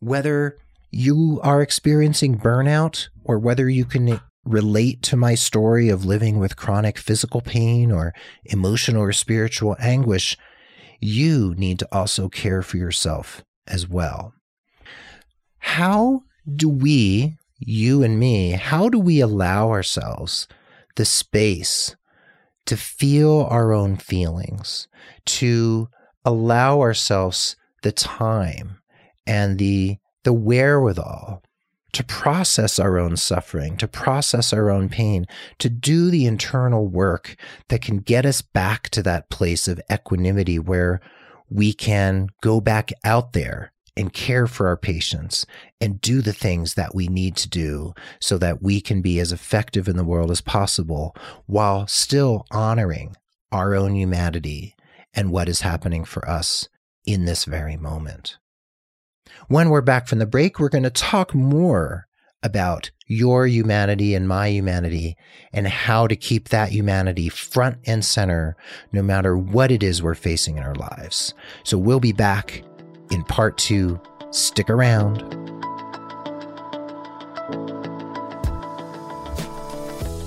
whether 0.00 0.56
you 0.90 1.40
are 1.42 1.60
experiencing 1.60 2.38
burnout 2.38 3.08
or 3.24 3.38
whether 3.38 3.68
you 3.68 3.84
can 3.84 4.20
relate 4.48 5.02
to 5.02 5.16
my 5.16 5.34
story 5.34 5.88
of 5.88 6.04
living 6.04 6.38
with 6.38 6.56
chronic 6.56 6.98
physical 6.98 7.40
pain 7.40 7.92
or 7.92 8.14
emotional 8.44 9.02
or 9.02 9.12
spiritual 9.12 9.76
anguish, 9.78 10.36
you 11.00 11.54
need 11.56 11.78
to 11.78 11.88
also 11.92 12.28
care 12.28 12.62
for 12.62 12.76
yourself 12.76 13.44
as 13.66 13.88
well. 13.88 14.32
How 15.58 16.22
do 16.56 16.68
we, 16.68 17.36
you 17.58 18.02
and 18.02 18.18
me, 18.18 18.52
how 18.52 18.88
do 18.88 18.98
we 18.98 19.20
allow 19.20 19.70
ourselves 19.70 20.48
the 20.96 21.04
space 21.04 21.94
to 22.66 22.76
feel 22.76 23.46
our 23.50 23.72
own 23.72 23.96
feelings, 23.96 24.88
to 25.24 25.88
allow 26.24 26.80
ourselves 26.80 27.56
the 27.82 27.92
time 27.92 28.78
and 29.26 29.58
the 29.58 29.98
the 30.24 30.32
wherewithal 30.32 31.42
to 31.92 32.04
process 32.04 32.78
our 32.78 32.98
own 32.98 33.16
suffering, 33.16 33.76
to 33.78 33.88
process 33.88 34.52
our 34.52 34.70
own 34.70 34.88
pain, 34.88 35.26
to 35.58 35.68
do 35.68 36.10
the 36.10 36.26
internal 36.26 36.86
work 36.86 37.36
that 37.68 37.82
can 37.82 37.98
get 37.98 38.26
us 38.26 38.42
back 38.42 38.88
to 38.90 39.02
that 39.02 39.30
place 39.30 39.68
of 39.68 39.80
equanimity 39.90 40.58
where 40.58 41.00
we 41.50 41.72
can 41.72 42.28
go 42.42 42.60
back 42.60 42.92
out 43.04 43.32
there 43.32 43.72
and 43.96 44.12
care 44.12 44.46
for 44.46 44.68
our 44.68 44.76
patients 44.76 45.44
and 45.80 46.00
do 46.00 46.22
the 46.22 46.32
things 46.32 46.74
that 46.74 46.94
we 46.94 47.08
need 47.08 47.34
to 47.36 47.48
do 47.48 47.92
so 48.20 48.38
that 48.38 48.62
we 48.62 48.80
can 48.80 49.02
be 49.02 49.18
as 49.18 49.32
effective 49.32 49.88
in 49.88 49.96
the 49.96 50.04
world 50.04 50.30
as 50.30 50.40
possible 50.40 51.16
while 51.46 51.86
still 51.88 52.46
honoring 52.52 53.16
our 53.50 53.74
own 53.74 53.96
humanity 53.96 54.76
and 55.14 55.32
what 55.32 55.48
is 55.48 55.62
happening 55.62 56.04
for 56.04 56.28
us 56.28 56.68
in 57.04 57.24
this 57.24 57.44
very 57.44 57.76
moment. 57.76 58.38
When 59.48 59.70
we're 59.70 59.80
back 59.80 60.08
from 60.08 60.18
the 60.18 60.26
break, 60.26 60.58
we're 60.58 60.68
going 60.68 60.84
to 60.84 60.90
talk 60.90 61.34
more 61.34 62.06
about 62.42 62.90
your 63.06 63.46
humanity 63.46 64.14
and 64.14 64.28
my 64.28 64.48
humanity 64.48 65.16
and 65.52 65.66
how 65.66 66.06
to 66.06 66.14
keep 66.14 66.50
that 66.50 66.70
humanity 66.70 67.28
front 67.28 67.78
and 67.86 68.04
center 68.04 68.56
no 68.92 69.02
matter 69.02 69.36
what 69.36 69.70
it 69.72 69.82
is 69.82 70.02
we're 70.02 70.14
facing 70.14 70.56
in 70.56 70.62
our 70.62 70.74
lives. 70.74 71.34
So 71.64 71.78
we'll 71.78 72.00
be 72.00 72.12
back 72.12 72.62
in 73.10 73.24
part 73.24 73.58
two. 73.58 74.00
Stick 74.30 74.70
around. 74.70 75.47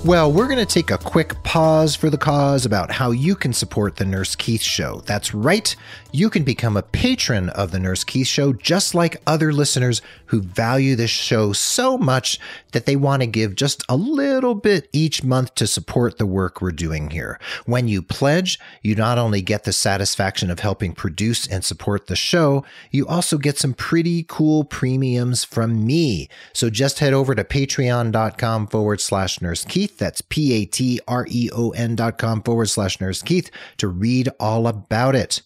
Well, 0.04 0.32
we're 0.32 0.48
going 0.48 0.58
to 0.58 0.66
take 0.66 0.90
a 0.90 0.98
quick 0.98 1.44
pause 1.44 1.96
for 1.96 2.10
the 2.10 2.18
cause 2.18 2.66
about 2.66 2.90
how 2.90 3.12
you 3.12 3.36
can 3.36 3.54
support 3.54 3.98
the 3.98 4.04
Nurse 4.04 4.36
Keith 4.36 4.64
Show. 4.64 5.02
That's 5.06 5.32
right, 5.32 5.76
you 6.12 6.32
can 6.32 6.44
become 6.44 6.76
a 6.76 6.82
patron 6.82 7.50
of 7.50 7.70
the 7.70 7.80
Nurse 7.80 8.04
Keith 8.04 8.26
Show, 8.26 8.52
just 8.52 8.96
like 8.96 9.22
other 9.28 9.54
listeners 9.54 10.02
who 10.26 10.42
value 10.42 10.96
this 10.96 11.12
show 11.12 11.54
so 11.54 12.00
much 12.00 12.40
that 12.72 12.88
they 12.88 12.96
want 12.96 13.22
to 13.22 13.28
give 13.28 13.56
just 13.56 13.84
a 13.88 13.96
little 13.96 14.56
bit 14.56 14.90
each 14.92 15.24
month 15.24 15.54
to 15.56 15.68
support 15.68 16.18
the 16.18 16.26
work 16.26 16.62
we're 16.62 16.72
doing 16.72 17.12
here. 17.12 17.40
When 17.68 17.88
you 17.88 18.02
pledge, 18.02 18.60
you 18.82 18.96
not 18.96 19.20
only 19.20 19.44
get 19.44 19.66
the 19.66 19.74
satisfaction 19.74 20.50
of 20.50 20.62
helping 20.62 20.94
produce 20.94 21.46
and 21.46 21.64
support 21.64 22.08
the 22.08 22.16
show, 22.16 22.66
you 22.90 23.08
also 23.08 23.38
get 23.38 23.60
some 23.60 23.76
pretty 23.76 24.26
cool 24.28 24.64
premiums 24.64 25.44
from 25.44 25.86
me. 25.86 26.28
So 26.54 26.72
just 26.72 27.00
head 27.00 27.14
over 27.14 27.36
to 27.36 27.44
patreon.com 27.44 28.66
forward 28.66 29.00
slash 29.00 29.42
Nurse 29.42 29.64
Keith 29.64 29.91
Keith. 29.92 30.00
That's 30.00 30.22
P 30.22 30.54
A 30.54 30.66
T 30.66 31.00
R 31.08 31.26
E 31.30 31.50
O 31.54 31.72
N 31.72 31.96
dot 31.96 32.18
com 32.18 32.42
forward 32.42 32.68
slash 32.68 33.00
Nurse 33.00 33.22
Keith 33.22 33.52
to 33.78 33.88
read 33.88 34.30
all 34.40 34.68
about 34.68 35.16
it. 35.16 35.42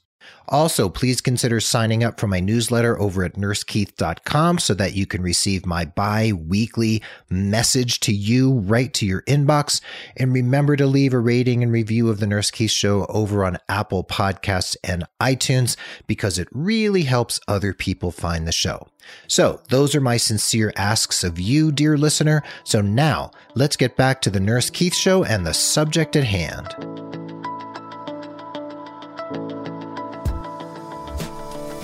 Also, 0.48 0.90
please 0.90 1.22
consider 1.22 1.60
signing 1.60 2.04
up 2.04 2.20
for 2.20 2.28
my 2.28 2.40
newsletter 2.40 3.00
over 3.00 3.24
at 3.24 3.34
nursekeith.com 3.34 4.60
so 4.60 4.74
that 4.74 4.94
you 4.94 5.06
can 5.06 5.22
receive 5.22 5.66
my 5.66 5.86
bi 5.86 6.32
weekly 6.34 7.02
message 7.30 8.00
to 8.00 8.14
you 8.14 8.54
right 8.60 8.94
to 8.94 9.06
your 9.06 9.24
inbox. 9.24 9.82
And 10.16 10.34
remember 10.34 10.76
to 10.76 10.86
leave 10.86 11.14
a 11.14 11.20
rating 11.20 11.64
and 11.64 11.72
review 11.72 12.10
of 12.10 12.20
the 12.20 12.28
Nurse 12.28 12.52
Keith 12.52 12.72
Show 12.72 13.06
over 13.08 13.44
on 13.44 13.58
Apple 13.68 14.04
Podcasts 14.04 14.76
and 14.84 15.06
iTunes 15.20 15.76
because 16.08 16.38
it 16.38 16.48
really 16.52 17.04
helps 17.04 17.40
other 17.48 17.74
people 17.74 18.12
find 18.12 18.48
the 18.48 18.52
show. 18.52 18.88
So, 19.28 19.62
those 19.70 19.94
are 19.94 20.02
my 20.02 20.18
sincere 20.18 20.74
asks 20.76 21.24
of 21.24 21.40
you, 21.40 21.72
dear 21.72 21.98
listener. 21.98 22.44
So 22.64 22.82
now, 22.82 23.32
let's 23.54 23.78
get 23.78 23.96
back 23.96 24.22
to 24.22 24.32
the 24.32 24.40
Nurse 24.40 24.70
Keith 24.70 24.96
Show 24.96 25.24
and 25.24 25.46
the 25.46 25.54
subject 25.54 26.16
at 26.16 26.24
hand. 26.24 27.05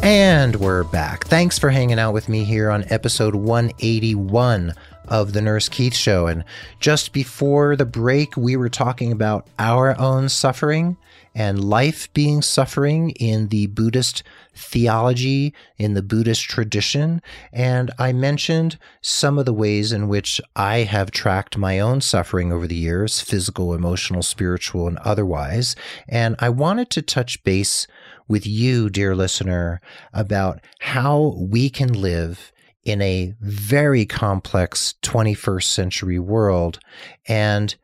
And 0.04 0.56
we're 0.56 0.84
back. 0.84 1.26
Thanks 1.26 1.60
for 1.60 1.70
hanging 1.70 2.00
out 2.00 2.14
with 2.14 2.28
me 2.28 2.44
here 2.44 2.72
on 2.72 2.86
episode 2.90 3.36
181 3.36 4.74
of 5.08 5.34
the 5.34 5.42
Nurse 5.42 5.70
Keith 5.70 5.94
Show. 5.94 6.26
And 6.26 6.44
just 6.80 7.14
before 7.14 7.76
the 7.76 7.86
break, 7.86 8.36
we 8.36 8.56
were 8.56 8.70
talking 8.70 9.12
about 9.12 9.46
our 9.60 9.96
own 10.00 10.28
suffering 10.28 10.98
and 11.34 11.64
life 11.64 12.12
being 12.14 12.42
suffering 12.42 13.12
in 13.12 13.48
the 13.48 13.68
Buddhist 13.68 14.24
theology, 14.54 15.54
in 15.78 15.94
the 15.94 16.02
Buddhist 16.02 16.44
tradition. 16.44 17.22
And 17.54 17.92
I 17.98 18.12
mentioned 18.12 18.78
some 19.02 19.38
of 19.40 19.46
the 19.46 19.54
ways 19.54 19.92
in 19.92 20.08
which 20.08 20.42
I 20.56 20.80
have 20.80 21.12
tracked 21.12 21.58
my 21.58 21.80
own 21.80 22.02
suffering 22.02 22.52
over 22.52 22.68
the 22.68 22.76
years 22.76 23.22
physical, 23.22 23.74
emotional, 23.74 24.24
spiritual, 24.24 24.88
and 24.88 24.98
otherwise. 25.00 25.76
And 26.08 26.36
I 26.40 26.50
wanted 26.50 26.90
to 26.92 27.02
touch 27.02 27.44
base 27.44 27.88
with 28.28 28.46
you, 28.46 28.90
dear 28.90 29.16
listener, 29.16 29.82
about 30.14 30.62
how 30.80 31.36
we 31.38 31.70
can 31.70 31.94
live 31.94 32.52
in 32.84 33.02
a 33.02 33.34
very 33.42 34.06
complex 34.06 34.96
21st 35.02 35.64
century 35.64 36.20
world 36.20 36.80
and 37.28 37.76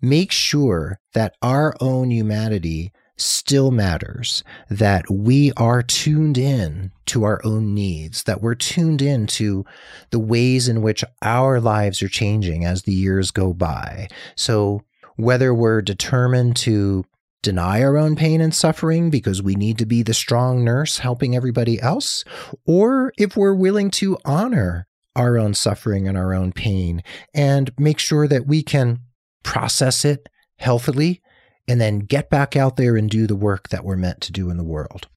make 0.00 0.32
sure 0.32 0.98
that 1.14 1.34
our 1.42 1.74
own 1.80 2.10
humanity 2.10 2.92
still 3.16 3.70
matters, 3.70 4.42
that 4.70 5.10
we 5.10 5.52
are 5.56 5.82
tuned 5.82 6.38
in 6.38 6.90
to 7.06 7.24
our 7.24 7.40
own 7.44 7.74
needs, 7.74 8.22
that 8.24 8.40
we're 8.40 8.54
tuned 8.54 9.02
in 9.02 9.26
to 9.26 9.64
the 10.10 10.18
ways 10.18 10.68
in 10.68 10.82
which 10.82 11.04
our 11.22 11.60
lives 11.60 12.02
are 12.02 12.08
changing 12.08 12.64
as 12.64 12.82
the 12.82 12.94
years 12.94 13.30
go 13.30 13.52
by. 13.52 14.08
So 14.36 14.82
whether 15.16 15.52
we're 15.52 15.82
determined 15.82 16.56
to 16.56 17.04
deny 17.42 17.82
our 17.82 17.96
own 17.96 18.16
pain 18.16 18.40
and 18.40 18.54
suffering 18.54 19.10
because 19.10 19.42
we 19.42 19.54
need 19.54 19.78
to 19.78 19.86
be 19.86 20.02
the 20.02 20.14
strong 20.14 20.64
nurse 20.64 20.98
helping 20.98 21.34
everybody 21.34 21.80
else, 21.80 22.24
or 22.66 23.12
if 23.18 23.36
we're 23.36 23.54
willing 23.54 23.90
to 23.90 24.18
honor 24.24 24.86
our 25.16 25.38
own 25.38 25.54
suffering 25.54 26.06
and 26.06 26.16
our 26.16 26.32
own 26.32 26.52
pain 26.52 27.02
and 27.34 27.70
make 27.78 27.98
sure 27.98 28.28
that 28.28 28.46
we 28.46 28.62
can 28.62 29.00
process 29.42 30.04
it 30.04 30.28
healthily 30.56 31.20
and 31.68 31.80
then 31.80 32.00
get 32.00 32.30
back 32.30 32.56
out 32.56 32.76
there 32.76 32.96
and 32.96 33.08
do 33.08 33.26
the 33.26 33.36
work 33.36 33.68
that 33.68 33.84
we're 33.84 33.96
meant 33.96 34.20
to 34.22 34.32
do 34.32 34.50
in 34.50 34.56
the 34.56 34.64
world. 34.64 35.08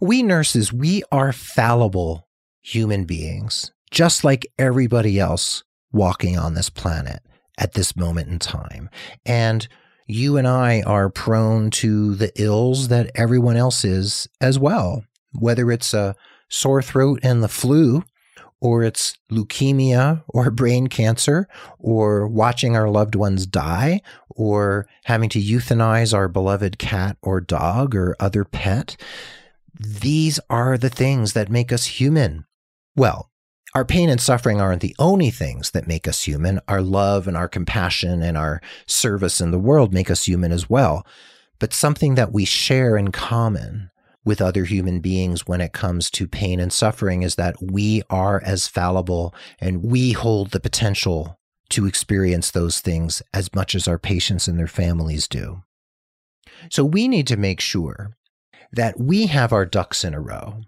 We 0.00 0.22
nurses, 0.22 0.72
we 0.72 1.02
are 1.10 1.32
fallible 1.32 2.28
human 2.60 3.04
beings, 3.04 3.72
just 3.90 4.24
like 4.24 4.46
everybody 4.58 5.18
else 5.18 5.64
walking 5.90 6.38
on 6.38 6.54
this 6.54 6.70
planet 6.70 7.20
at 7.56 7.72
this 7.72 7.96
moment 7.96 8.28
in 8.28 8.38
time. 8.38 8.90
And 9.26 9.66
you 10.06 10.36
and 10.36 10.46
I 10.46 10.82
are 10.82 11.10
prone 11.10 11.70
to 11.70 12.14
the 12.14 12.32
ills 12.40 12.88
that 12.88 13.10
everyone 13.14 13.56
else 13.56 13.84
is 13.84 14.28
as 14.40 14.58
well, 14.58 15.04
whether 15.32 15.70
it's 15.70 15.92
a 15.92 16.14
sore 16.48 16.82
throat 16.82 17.20
and 17.22 17.42
the 17.42 17.48
flu, 17.48 18.04
or 18.60 18.82
it's 18.82 19.16
leukemia 19.30 20.22
or 20.28 20.50
brain 20.52 20.86
cancer, 20.86 21.48
or 21.78 22.26
watching 22.26 22.76
our 22.76 22.88
loved 22.88 23.14
ones 23.14 23.46
die, 23.46 24.00
or 24.30 24.86
having 25.04 25.28
to 25.28 25.40
euthanize 25.40 26.14
our 26.14 26.28
beloved 26.28 26.78
cat 26.78 27.16
or 27.22 27.40
dog 27.40 27.94
or 27.94 28.16
other 28.20 28.44
pet. 28.44 28.96
These 29.78 30.40
are 30.50 30.76
the 30.76 30.90
things 30.90 31.32
that 31.34 31.50
make 31.50 31.72
us 31.72 31.86
human. 31.86 32.46
Well, 32.96 33.30
our 33.74 33.84
pain 33.84 34.08
and 34.08 34.20
suffering 34.20 34.60
aren't 34.60 34.80
the 34.80 34.96
only 34.98 35.30
things 35.30 35.70
that 35.72 35.86
make 35.86 36.08
us 36.08 36.22
human. 36.22 36.60
Our 36.66 36.80
love 36.80 37.28
and 37.28 37.36
our 37.36 37.48
compassion 37.48 38.22
and 38.22 38.36
our 38.36 38.60
service 38.86 39.40
in 39.40 39.50
the 39.50 39.58
world 39.58 39.92
make 39.92 40.10
us 40.10 40.26
human 40.26 40.52
as 40.52 40.70
well. 40.70 41.06
But 41.58 41.74
something 41.74 42.14
that 42.14 42.32
we 42.32 42.44
share 42.44 42.96
in 42.96 43.12
common 43.12 43.90
with 44.28 44.42
other 44.42 44.66
human 44.66 45.00
beings 45.00 45.46
when 45.46 45.62
it 45.62 45.72
comes 45.72 46.10
to 46.10 46.28
pain 46.28 46.60
and 46.60 46.70
suffering 46.70 47.22
is 47.22 47.36
that 47.36 47.56
we 47.62 48.02
are 48.10 48.42
as 48.44 48.68
fallible 48.68 49.34
and 49.58 49.82
we 49.82 50.12
hold 50.12 50.50
the 50.50 50.60
potential 50.60 51.38
to 51.70 51.86
experience 51.86 52.50
those 52.50 52.80
things 52.80 53.22
as 53.32 53.54
much 53.54 53.74
as 53.74 53.88
our 53.88 53.98
patients 53.98 54.46
and 54.46 54.58
their 54.58 54.66
families 54.66 55.26
do. 55.28 55.62
So 56.70 56.84
we 56.84 57.08
need 57.08 57.26
to 57.28 57.38
make 57.38 57.58
sure 57.58 58.18
that 58.70 59.00
we 59.00 59.28
have 59.28 59.50
our 59.50 59.64
ducks 59.64 60.04
in 60.04 60.12
a 60.12 60.20
row, 60.20 60.60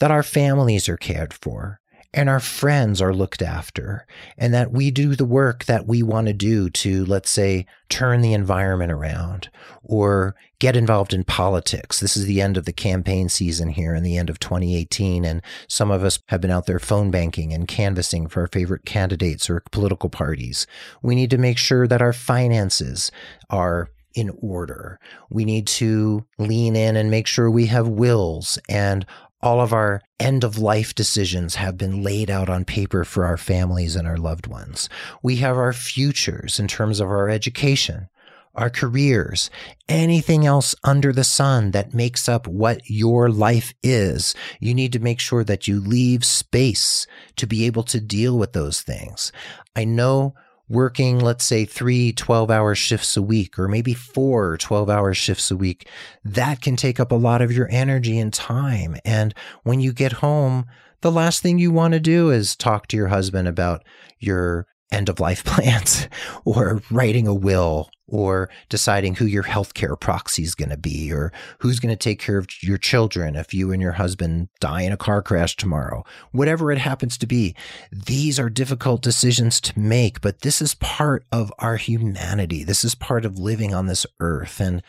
that 0.00 0.10
our 0.10 0.22
families 0.22 0.86
are 0.86 0.98
cared 0.98 1.32
for, 1.32 1.80
and 2.14 2.28
our 2.28 2.40
friends 2.40 3.02
are 3.02 3.12
looked 3.12 3.42
after 3.42 4.06
and 4.38 4.54
that 4.54 4.72
we 4.72 4.90
do 4.90 5.14
the 5.14 5.26
work 5.26 5.66
that 5.66 5.86
we 5.86 6.02
want 6.02 6.26
to 6.26 6.32
do 6.32 6.70
to, 6.70 7.04
let's 7.04 7.28
say, 7.28 7.66
turn 7.90 8.22
the 8.22 8.32
environment 8.32 8.90
around 8.90 9.50
or 9.82 10.34
get 10.58 10.74
involved 10.74 11.12
in 11.12 11.22
politics. 11.22 12.00
This 12.00 12.16
is 12.16 12.24
the 12.24 12.40
end 12.40 12.56
of 12.56 12.64
the 12.64 12.72
campaign 12.72 13.28
season 13.28 13.68
here 13.68 13.94
and 13.94 14.04
the 14.04 14.16
end 14.16 14.30
of 14.30 14.40
2018. 14.40 15.24
And 15.24 15.42
some 15.68 15.90
of 15.90 16.02
us 16.02 16.18
have 16.28 16.40
been 16.40 16.50
out 16.50 16.66
there 16.66 16.78
phone 16.78 17.10
banking 17.10 17.52
and 17.52 17.68
canvassing 17.68 18.26
for 18.26 18.40
our 18.40 18.48
favorite 18.48 18.86
candidates 18.86 19.50
or 19.50 19.62
political 19.70 20.08
parties. 20.08 20.66
We 21.02 21.14
need 21.14 21.30
to 21.30 21.38
make 21.38 21.58
sure 21.58 21.86
that 21.86 22.02
our 22.02 22.14
finances 22.14 23.12
are 23.50 23.90
in 24.14 24.36
order. 24.40 24.98
We 25.30 25.44
need 25.44 25.66
to 25.66 26.26
lean 26.38 26.74
in 26.74 26.96
and 26.96 27.10
make 27.10 27.26
sure 27.26 27.50
we 27.50 27.66
have 27.66 27.86
wills 27.86 28.58
and 28.68 29.06
all 29.40 29.60
of 29.60 29.72
our 29.72 30.02
end 30.18 30.42
of 30.44 30.58
life 30.58 30.94
decisions 30.94 31.56
have 31.56 31.78
been 31.78 32.02
laid 32.02 32.30
out 32.30 32.48
on 32.48 32.64
paper 32.64 33.04
for 33.04 33.24
our 33.24 33.36
families 33.36 33.94
and 33.94 34.06
our 34.06 34.16
loved 34.16 34.46
ones. 34.46 34.88
We 35.22 35.36
have 35.36 35.56
our 35.56 35.72
futures 35.72 36.58
in 36.58 36.66
terms 36.66 36.98
of 37.00 37.08
our 37.08 37.28
education, 37.28 38.08
our 38.54 38.68
careers, 38.68 39.50
anything 39.88 40.44
else 40.44 40.74
under 40.82 41.12
the 41.12 41.24
sun 41.24 41.70
that 41.70 41.94
makes 41.94 42.28
up 42.28 42.48
what 42.48 42.80
your 42.86 43.30
life 43.30 43.72
is. 43.82 44.34
You 44.58 44.74
need 44.74 44.92
to 44.94 44.98
make 44.98 45.20
sure 45.20 45.44
that 45.44 45.68
you 45.68 45.80
leave 45.80 46.24
space 46.24 47.06
to 47.36 47.46
be 47.46 47.66
able 47.66 47.84
to 47.84 48.00
deal 48.00 48.36
with 48.36 48.52
those 48.52 48.80
things. 48.80 49.30
I 49.76 49.84
know 49.84 50.34
working, 50.68 51.18
let's 51.18 51.44
say, 51.44 51.64
three 51.64 52.12
12 52.12 52.50
hour 52.50 52.74
shifts 52.74 53.16
a 53.16 53.22
week, 53.22 53.58
or 53.58 53.68
maybe 53.68 53.94
four 53.94 54.56
12 54.56 54.90
hour 54.90 55.14
shifts 55.14 55.50
a 55.50 55.56
week, 55.56 55.88
that 56.24 56.60
can 56.60 56.76
take 56.76 57.00
up 57.00 57.12
a 57.12 57.16
lot 57.16 57.42
of 57.42 57.52
your 57.52 57.68
energy 57.70 58.18
and 58.18 58.32
time. 58.32 58.96
And 59.04 59.34
when 59.62 59.80
you 59.80 59.92
get 59.92 60.12
home, 60.12 60.66
the 61.00 61.12
last 61.12 61.42
thing 61.42 61.58
you 61.58 61.70
want 61.70 61.94
to 61.94 62.00
do 62.00 62.30
is 62.30 62.56
talk 62.56 62.88
to 62.88 62.96
your 62.96 63.08
husband 63.08 63.48
about 63.48 63.84
your 64.18 64.66
end 64.90 65.08
of 65.08 65.20
life 65.20 65.44
plans 65.44 66.08
or 66.44 66.82
writing 66.90 67.26
a 67.26 67.34
will 67.34 67.90
or 68.08 68.48
deciding 68.70 69.16
who 69.16 69.26
your 69.26 69.42
healthcare 69.42 69.98
proxy 69.98 70.42
is 70.42 70.54
going 70.54 70.70
to 70.70 70.78
be 70.78 71.12
or 71.12 71.30
who's 71.58 71.78
going 71.78 71.94
to 71.94 71.96
take 71.96 72.18
care 72.18 72.38
of 72.38 72.48
your 72.62 72.78
children 72.78 73.36
if 73.36 73.52
you 73.52 73.70
and 73.70 73.82
your 73.82 73.92
husband 73.92 74.48
die 74.60 74.82
in 74.82 74.92
a 74.92 74.96
car 74.96 75.20
crash 75.20 75.54
tomorrow. 75.56 76.02
Whatever 76.32 76.72
it 76.72 76.78
happens 76.78 77.18
to 77.18 77.26
be, 77.26 77.54
these 77.92 78.40
are 78.40 78.48
difficult 78.48 79.02
decisions 79.02 79.60
to 79.60 79.78
make, 79.78 80.22
but 80.22 80.40
this 80.40 80.62
is 80.62 80.74
part 80.76 81.24
of 81.30 81.52
our 81.58 81.76
humanity. 81.76 82.64
This 82.64 82.82
is 82.82 82.94
part 82.94 83.26
of 83.26 83.38
living 83.38 83.74
on 83.74 83.86
this 83.86 84.06
earth. 84.20 84.58
And 84.58 84.82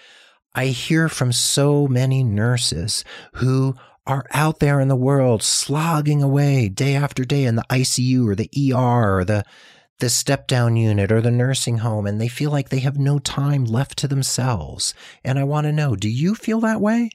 I 0.55 0.67
hear 0.67 1.09
from 1.09 1.33
so 1.33 1.87
many 1.87 2.23
nurses 2.23 3.03
who 3.33 3.75
are 4.07 4.25
out 4.31 4.59
there 4.59 4.79
in 4.79 4.87
the 4.87 4.95
world 4.95 5.43
slogging 5.43 6.23
away 6.23 6.67
day 6.69 6.95
after 6.95 7.23
day 7.23 7.43
in 7.43 7.55
the 7.55 7.65
ICU 7.69 8.27
or 8.27 8.33
the 8.33 8.49
ER 8.73 9.19
or 9.19 9.25
the 9.25 9.43
the 9.99 10.09
step 10.09 10.47
down 10.47 10.75
unit 10.75 11.11
or 11.11 11.21
the 11.21 11.31
nursing 11.31 11.79
home 11.79 12.05
and 12.05 12.19
they 12.19 12.27
feel 12.27 12.51
like 12.51 12.69
they 12.69 12.79
have 12.79 12.97
no 12.97 13.19
time 13.19 13.65
left 13.65 13.97
to 13.99 14.07
themselves. 14.07 14.93
And 15.23 15.37
I 15.37 15.43
want 15.43 15.65
to 15.65 15.73
know, 15.73 15.95
do 15.95 16.09
you 16.09 16.35
feel 16.35 16.59
that 16.61 16.81
way? 16.81 17.09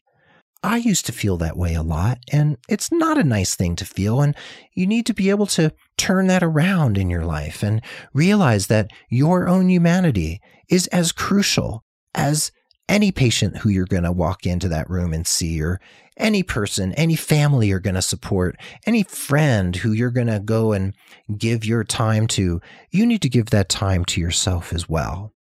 I 0.63 0.79
used 0.79 1.05
to 1.07 1.13
feel 1.13 1.37
that 1.39 1.59
way 1.59 1.75
a 1.75 1.83
lot, 1.83 2.21
and 2.33 2.57
it's 2.71 2.91
not 2.91 3.19
a 3.19 3.23
nice 3.23 3.55
thing 3.55 3.77
to 3.77 3.85
feel. 3.85 4.23
And 4.23 4.35
you 4.73 4.87
need 4.87 5.05
to 5.05 5.13
be 5.13 5.29
able 5.29 5.45
to 5.49 5.75
turn 5.99 6.27
that 6.29 6.43
around 6.43 6.97
in 6.97 7.11
your 7.11 7.27
life 7.27 7.63
and 7.63 7.83
realize 8.15 8.69
that 8.69 8.91
your 9.11 9.47
own 9.47 9.69
humanity 9.69 10.41
is 10.71 10.87
as 10.87 11.13
crucial 11.13 11.85
as 12.15 12.51
any 12.89 13.11
patient 13.11 13.59
who 13.59 13.69
you're 13.69 13.87
going 13.87 14.03
to 14.03 14.13
walk 14.13 14.47
into 14.47 14.69
that 14.69 14.91
room 14.91 15.13
and 15.13 15.27
see, 15.27 15.63
or 15.63 15.81
any 16.17 16.43
person, 16.43 16.93
any 16.95 17.17
family 17.17 17.69
you're 17.69 17.81
going 17.81 17.95
to 17.95 18.03
support, 18.03 18.57
any 18.87 19.03
friend 19.03 19.77
who 19.77 19.93
you're 19.93 20.11
going 20.11 20.27
to 20.27 20.39
go 20.39 20.73
and 20.73 20.95
give 21.37 21.65
your 21.65 21.83
time 21.83 22.27
to, 22.27 22.61
you 22.91 23.07
need 23.07 23.23
to 23.23 23.29
give 23.29 23.51
that 23.51 23.69
time 23.69 24.05
to 24.05 24.21
yourself 24.21 24.73
as 24.73 24.89
well. 24.89 25.33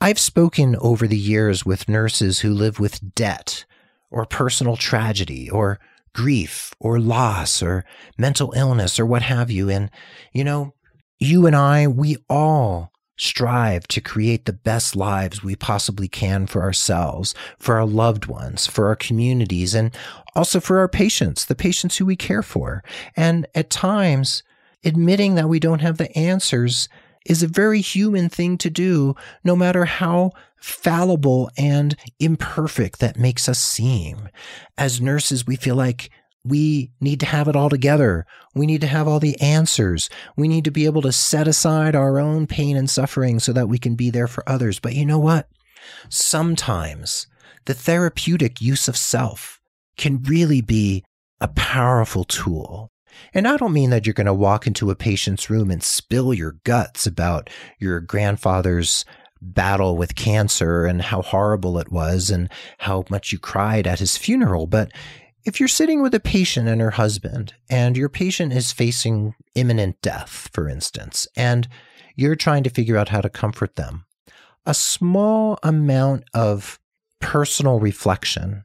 I've 0.00 0.18
spoken 0.18 0.76
over 0.80 1.06
the 1.06 1.18
years 1.18 1.64
with 1.64 1.88
nurses 1.88 2.40
who 2.40 2.52
live 2.52 2.78
with 2.78 3.14
debt 3.14 3.64
or 4.10 4.26
personal 4.26 4.76
tragedy 4.76 5.50
or 5.50 5.80
grief 6.14 6.72
or 6.78 7.00
loss 7.00 7.60
or 7.60 7.84
mental 8.16 8.52
illness 8.54 9.00
or 9.00 9.06
what 9.06 9.22
have 9.22 9.50
you. 9.50 9.68
And, 9.68 9.90
you 10.32 10.44
know, 10.44 10.74
you 11.18 11.46
and 11.46 11.56
I, 11.56 11.88
we 11.88 12.18
all 12.28 12.92
strive 13.16 13.86
to 13.88 14.00
create 14.00 14.44
the 14.44 14.52
best 14.52 14.96
lives 14.96 15.42
we 15.42 15.54
possibly 15.54 16.08
can 16.08 16.46
for 16.46 16.62
ourselves, 16.62 17.34
for 17.58 17.76
our 17.76 17.86
loved 17.86 18.26
ones, 18.26 18.66
for 18.66 18.88
our 18.88 18.96
communities, 18.96 19.74
and 19.74 19.96
also 20.34 20.60
for 20.60 20.78
our 20.78 20.88
patients, 20.88 21.44
the 21.44 21.54
patients 21.54 21.96
who 21.96 22.06
we 22.06 22.16
care 22.16 22.42
for. 22.42 22.82
And 23.16 23.46
at 23.54 23.70
times, 23.70 24.42
admitting 24.84 25.34
that 25.36 25.48
we 25.48 25.60
don't 25.60 25.80
have 25.80 25.98
the 25.98 26.16
answers 26.16 26.88
is 27.24 27.42
a 27.42 27.48
very 27.48 27.80
human 27.80 28.28
thing 28.28 28.58
to 28.58 28.68
do, 28.68 29.14
no 29.42 29.56
matter 29.56 29.86
how 29.86 30.32
fallible 30.56 31.50
and 31.56 31.96
imperfect 32.18 33.00
that 33.00 33.18
makes 33.18 33.48
us 33.48 33.58
seem. 33.58 34.28
As 34.76 35.00
nurses, 35.00 35.46
we 35.46 35.56
feel 35.56 35.76
like 35.76 36.10
we 36.44 36.90
need 37.00 37.20
to 37.20 37.26
have 37.26 37.48
it 37.48 37.56
all 37.56 37.70
together. 37.70 38.26
We 38.54 38.66
need 38.66 38.82
to 38.82 38.86
have 38.86 39.08
all 39.08 39.20
the 39.20 39.40
answers. 39.40 40.10
We 40.36 40.46
need 40.46 40.64
to 40.64 40.70
be 40.70 40.84
able 40.84 41.02
to 41.02 41.12
set 41.12 41.48
aside 41.48 41.96
our 41.96 42.20
own 42.20 42.46
pain 42.46 42.76
and 42.76 42.88
suffering 42.88 43.40
so 43.40 43.52
that 43.52 43.68
we 43.68 43.78
can 43.78 43.94
be 43.94 44.10
there 44.10 44.28
for 44.28 44.48
others. 44.48 44.78
But 44.78 44.94
you 44.94 45.06
know 45.06 45.18
what? 45.18 45.48
Sometimes 46.08 47.26
the 47.64 47.74
therapeutic 47.74 48.60
use 48.60 48.88
of 48.88 48.96
self 48.96 49.60
can 49.96 50.22
really 50.22 50.60
be 50.60 51.04
a 51.40 51.48
powerful 51.48 52.24
tool. 52.24 52.90
And 53.32 53.46
I 53.46 53.56
don't 53.56 53.72
mean 53.72 53.90
that 53.90 54.06
you're 54.06 54.12
going 54.12 54.26
to 54.26 54.34
walk 54.34 54.66
into 54.66 54.90
a 54.90 54.96
patient's 54.96 55.48
room 55.48 55.70
and 55.70 55.82
spill 55.82 56.34
your 56.34 56.56
guts 56.64 57.06
about 57.06 57.48
your 57.78 58.00
grandfather's 58.00 59.04
battle 59.40 59.96
with 59.96 60.14
cancer 60.14 60.84
and 60.84 61.02
how 61.02 61.22
horrible 61.22 61.78
it 61.78 61.92
was 61.92 62.30
and 62.30 62.50
how 62.78 63.04
much 63.10 63.30
you 63.30 63.38
cried 63.38 63.86
at 63.86 63.98
his 63.98 64.16
funeral. 64.16 64.66
But 64.66 64.90
if 65.44 65.60
you're 65.60 65.68
sitting 65.68 66.00
with 66.00 66.14
a 66.14 66.20
patient 66.20 66.68
and 66.68 66.80
her 66.80 66.92
husband, 66.92 67.54
and 67.68 67.96
your 67.96 68.08
patient 68.08 68.52
is 68.52 68.72
facing 68.72 69.34
imminent 69.54 70.00
death, 70.00 70.48
for 70.52 70.68
instance, 70.68 71.28
and 71.36 71.68
you're 72.16 72.36
trying 72.36 72.62
to 72.62 72.70
figure 72.70 72.96
out 72.96 73.10
how 73.10 73.20
to 73.20 73.28
comfort 73.28 73.76
them, 73.76 74.06
a 74.64 74.74
small 74.74 75.58
amount 75.62 76.24
of 76.32 76.78
personal 77.20 77.78
reflection 77.80 78.64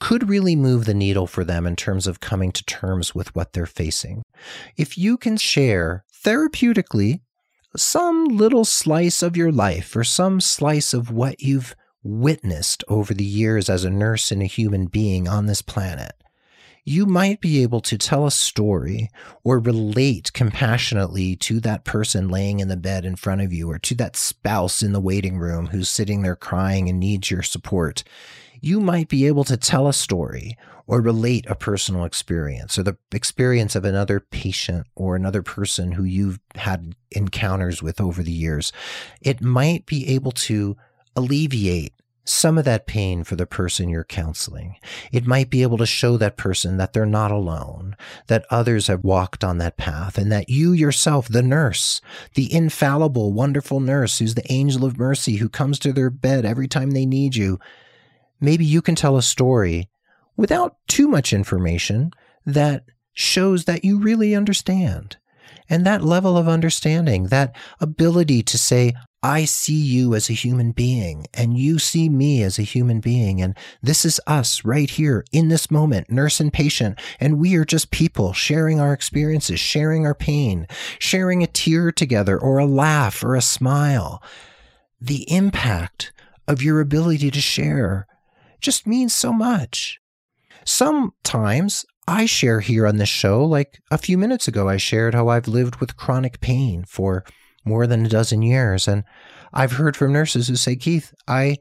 could 0.00 0.28
really 0.28 0.54
move 0.54 0.84
the 0.84 0.94
needle 0.94 1.26
for 1.26 1.44
them 1.44 1.66
in 1.66 1.74
terms 1.74 2.06
of 2.06 2.20
coming 2.20 2.52
to 2.52 2.64
terms 2.64 3.14
with 3.14 3.34
what 3.34 3.52
they're 3.52 3.66
facing. 3.66 4.22
If 4.76 4.96
you 4.96 5.16
can 5.16 5.36
share 5.36 6.04
therapeutically 6.24 7.20
some 7.76 8.26
little 8.26 8.64
slice 8.64 9.22
of 9.22 9.36
your 9.36 9.52
life 9.52 9.94
or 9.96 10.04
some 10.04 10.40
slice 10.40 10.94
of 10.94 11.10
what 11.10 11.40
you've 11.42 11.74
witnessed 12.02 12.84
over 12.88 13.14
the 13.14 13.24
years 13.24 13.68
as 13.68 13.84
a 13.84 13.90
nurse 13.90 14.30
and 14.30 14.42
a 14.42 14.46
human 14.46 14.86
being 14.86 15.28
on 15.28 15.46
this 15.46 15.62
planet, 15.62 16.12
you 16.84 17.04
might 17.04 17.40
be 17.40 17.62
able 17.62 17.80
to 17.82 17.98
tell 17.98 18.26
a 18.26 18.30
story 18.30 19.10
or 19.44 19.58
relate 19.58 20.32
compassionately 20.32 21.36
to 21.36 21.60
that 21.60 21.84
person 21.84 22.28
laying 22.28 22.60
in 22.60 22.68
the 22.68 22.76
bed 22.76 23.04
in 23.04 23.16
front 23.16 23.42
of 23.42 23.52
you 23.52 23.70
or 23.70 23.78
to 23.78 23.94
that 23.94 24.16
spouse 24.16 24.82
in 24.82 24.92
the 24.92 25.00
waiting 25.00 25.38
room 25.38 25.66
who's 25.66 25.90
sitting 25.90 26.22
there 26.22 26.36
crying 26.36 26.88
and 26.88 26.98
needs 26.98 27.30
your 27.30 27.42
support 27.42 28.04
you 28.60 28.80
might 28.80 29.08
be 29.08 29.26
able 29.26 29.44
to 29.44 29.56
tell 29.56 29.86
a 29.86 29.92
story 29.92 30.56
or 30.86 31.00
relate 31.00 31.46
a 31.48 31.54
personal 31.54 32.04
experience 32.04 32.78
or 32.78 32.82
the 32.82 32.96
experience 33.12 33.76
of 33.76 33.84
another 33.84 34.20
patient 34.20 34.86
or 34.94 35.14
another 35.14 35.42
person 35.42 35.92
who 35.92 36.04
you've 36.04 36.40
had 36.54 36.94
encounters 37.10 37.82
with 37.82 38.00
over 38.00 38.22
the 38.22 38.32
years. 38.32 38.72
It 39.20 39.42
might 39.42 39.86
be 39.86 40.08
able 40.08 40.32
to 40.32 40.76
alleviate 41.18 41.92
some 42.24 42.58
of 42.58 42.64
that 42.66 42.86
pain 42.86 43.24
for 43.24 43.36
the 43.36 43.46
person 43.46 43.88
you're 43.88 44.04
counseling. 44.04 44.76
It 45.10 45.26
might 45.26 45.48
be 45.48 45.62
able 45.62 45.78
to 45.78 45.86
show 45.86 46.18
that 46.18 46.36
person 46.36 46.76
that 46.76 46.92
they're 46.92 47.06
not 47.06 47.30
alone, 47.30 47.96
that 48.26 48.44
others 48.50 48.86
have 48.88 49.02
walked 49.02 49.42
on 49.42 49.58
that 49.58 49.78
path, 49.78 50.18
and 50.18 50.30
that 50.30 50.50
you 50.50 50.72
yourself, 50.72 51.26
the 51.26 51.42
nurse, 51.42 52.02
the 52.34 52.52
infallible, 52.52 53.32
wonderful 53.32 53.80
nurse 53.80 54.18
who's 54.18 54.34
the 54.34 54.52
angel 54.52 54.84
of 54.84 54.98
mercy 54.98 55.36
who 55.36 55.48
comes 55.48 55.78
to 55.78 55.92
their 55.92 56.10
bed 56.10 56.44
every 56.44 56.68
time 56.68 56.90
they 56.90 57.06
need 57.06 57.34
you, 57.34 57.58
maybe 58.40 58.64
you 58.64 58.82
can 58.82 58.94
tell 58.94 59.16
a 59.16 59.22
story 59.22 59.88
without 60.36 60.76
too 60.86 61.08
much 61.08 61.32
information 61.32 62.12
that 62.44 62.84
shows 63.14 63.64
that 63.64 63.84
you 63.84 63.98
really 63.98 64.34
understand. 64.34 65.16
And 65.68 65.84
that 65.84 66.02
level 66.02 66.36
of 66.36 66.48
understanding, 66.48 67.24
that 67.24 67.54
ability 67.80 68.42
to 68.44 68.58
say, 68.58 68.94
I 69.22 69.46
see 69.46 69.74
you 69.74 70.14
as 70.14 70.30
a 70.30 70.34
human 70.34 70.70
being 70.70 71.26
and 71.34 71.58
you 71.58 71.80
see 71.80 72.08
me 72.08 72.42
as 72.42 72.58
a 72.58 72.62
human 72.62 73.00
being. 73.00 73.42
And 73.42 73.56
this 73.82 74.04
is 74.04 74.20
us 74.28 74.64
right 74.64 74.88
here 74.88 75.24
in 75.32 75.48
this 75.48 75.70
moment, 75.70 76.08
nurse 76.10 76.38
and 76.38 76.52
patient. 76.52 77.00
And 77.18 77.38
we 77.38 77.56
are 77.56 77.64
just 77.64 77.90
people 77.90 78.32
sharing 78.32 78.78
our 78.78 78.92
experiences, 78.92 79.58
sharing 79.58 80.06
our 80.06 80.14
pain, 80.14 80.68
sharing 81.00 81.42
a 81.42 81.48
tear 81.48 81.90
together 81.90 82.38
or 82.38 82.58
a 82.58 82.66
laugh 82.66 83.24
or 83.24 83.34
a 83.34 83.42
smile. 83.42 84.22
The 85.00 85.30
impact 85.30 86.12
of 86.46 86.62
your 86.62 86.80
ability 86.80 87.30
to 87.32 87.40
share 87.40 88.06
just 88.60 88.86
means 88.86 89.14
so 89.14 89.32
much. 89.32 90.00
Sometimes 90.64 91.84
I 92.08 92.24
share 92.24 92.60
here 92.60 92.86
on 92.86 92.96
this 92.96 93.10
show, 93.10 93.44
like 93.44 93.82
a 93.90 93.98
few 93.98 94.16
minutes 94.16 94.48
ago, 94.48 94.66
I 94.66 94.78
shared 94.78 95.14
how 95.14 95.28
I've 95.28 95.46
lived 95.46 95.76
with 95.76 95.98
chronic 95.98 96.40
pain 96.40 96.84
for 96.88 97.22
more 97.66 97.86
than 97.86 98.06
a 98.06 98.08
dozen 98.08 98.40
years. 98.40 98.88
And 98.88 99.04
I've 99.52 99.72
heard 99.72 99.94
from 99.94 100.14
nurses 100.14 100.48
who 100.48 100.56
say, 100.56 100.74
Keith, 100.74 101.12
I 101.28 101.58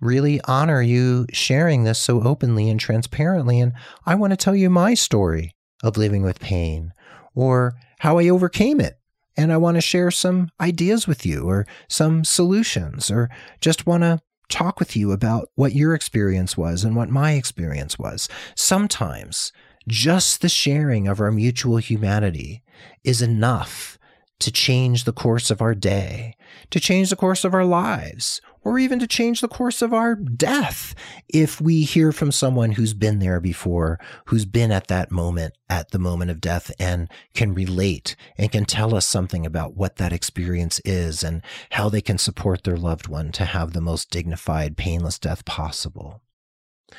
really 0.00 0.40
honor 0.44 0.80
you 0.80 1.26
sharing 1.32 1.82
this 1.82 1.98
so 1.98 2.22
openly 2.22 2.70
and 2.70 2.78
transparently. 2.78 3.58
And 3.58 3.72
I 4.06 4.14
want 4.14 4.30
to 4.30 4.36
tell 4.36 4.54
you 4.54 4.70
my 4.70 4.94
story 4.94 5.56
of 5.82 5.96
living 5.96 6.22
with 6.22 6.38
pain 6.38 6.92
or 7.34 7.74
how 7.98 8.18
I 8.18 8.28
overcame 8.28 8.80
it. 8.80 8.94
And 9.36 9.52
I 9.52 9.56
want 9.56 9.74
to 9.76 9.80
share 9.80 10.12
some 10.12 10.50
ideas 10.60 11.08
with 11.08 11.26
you 11.26 11.48
or 11.48 11.66
some 11.88 12.24
solutions 12.24 13.10
or 13.10 13.28
just 13.60 13.86
want 13.86 14.04
to 14.04 14.20
talk 14.48 14.78
with 14.78 14.94
you 14.94 15.10
about 15.10 15.48
what 15.56 15.74
your 15.74 15.94
experience 15.94 16.56
was 16.56 16.84
and 16.84 16.94
what 16.94 17.08
my 17.08 17.32
experience 17.32 17.98
was. 17.98 18.28
Sometimes 18.54 19.52
just 19.90 20.40
the 20.40 20.48
sharing 20.48 21.08
of 21.08 21.20
our 21.20 21.32
mutual 21.32 21.78
humanity 21.78 22.62
is 23.04 23.20
enough 23.20 23.98
to 24.38 24.50
change 24.50 25.04
the 25.04 25.12
course 25.12 25.50
of 25.50 25.60
our 25.60 25.74
day, 25.74 26.34
to 26.70 26.80
change 26.80 27.10
the 27.10 27.16
course 27.16 27.44
of 27.44 27.52
our 27.52 27.64
lives, 27.64 28.40
or 28.62 28.78
even 28.78 28.98
to 28.98 29.06
change 29.06 29.40
the 29.40 29.48
course 29.48 29.82
of 29.82 29.92
our 29.92 30.14
death 30.14 30.94
if 31.28 31.60
we 31.60 31.82
hear 31.82 32.12
from 32.12 32.32
someone 32.32 32.72
who's 32.72 32.94
been 32.94 33.18
there 33.18 33.40
before, 33.40 33.98
who's 34.26 34.44
been 34.44 34.70
at 34.70 34.86
that 34.86 35.10
moment, 35.10 35.54
at 35.68 35.90
the 35.90 35.98
moment 35.98 36.30
of 36.30 36.40
death, 36.40 36.70
and 36.78 37.10
can 37.34 37.52
relate 37.52 38.16
and 38.38 38.52
can 38.52 38.64
tell 38.64 38.94
us 38.94 39.06
something 39.06 39.44
about 39.44 39.76
what 39.76 39.96
that 39.96 40.12
experience 40.12 40.80
is 40.84 41.22
and 41.22 41.42
how 41.72 41.88
they 41.88 42.00
can 42.00 42.16
support 42.16 42.64
their 42.64 42.76
loved 42.76 43.08
one 43.08 43.32
to 43.32 43.44
have 43.44 43.72
the 43.72 43.80
most 43.80 44.10
dignified, 44.10 44.76
painless 44.76 45.18
death 45.18 45.44
possible. 45.44 46.22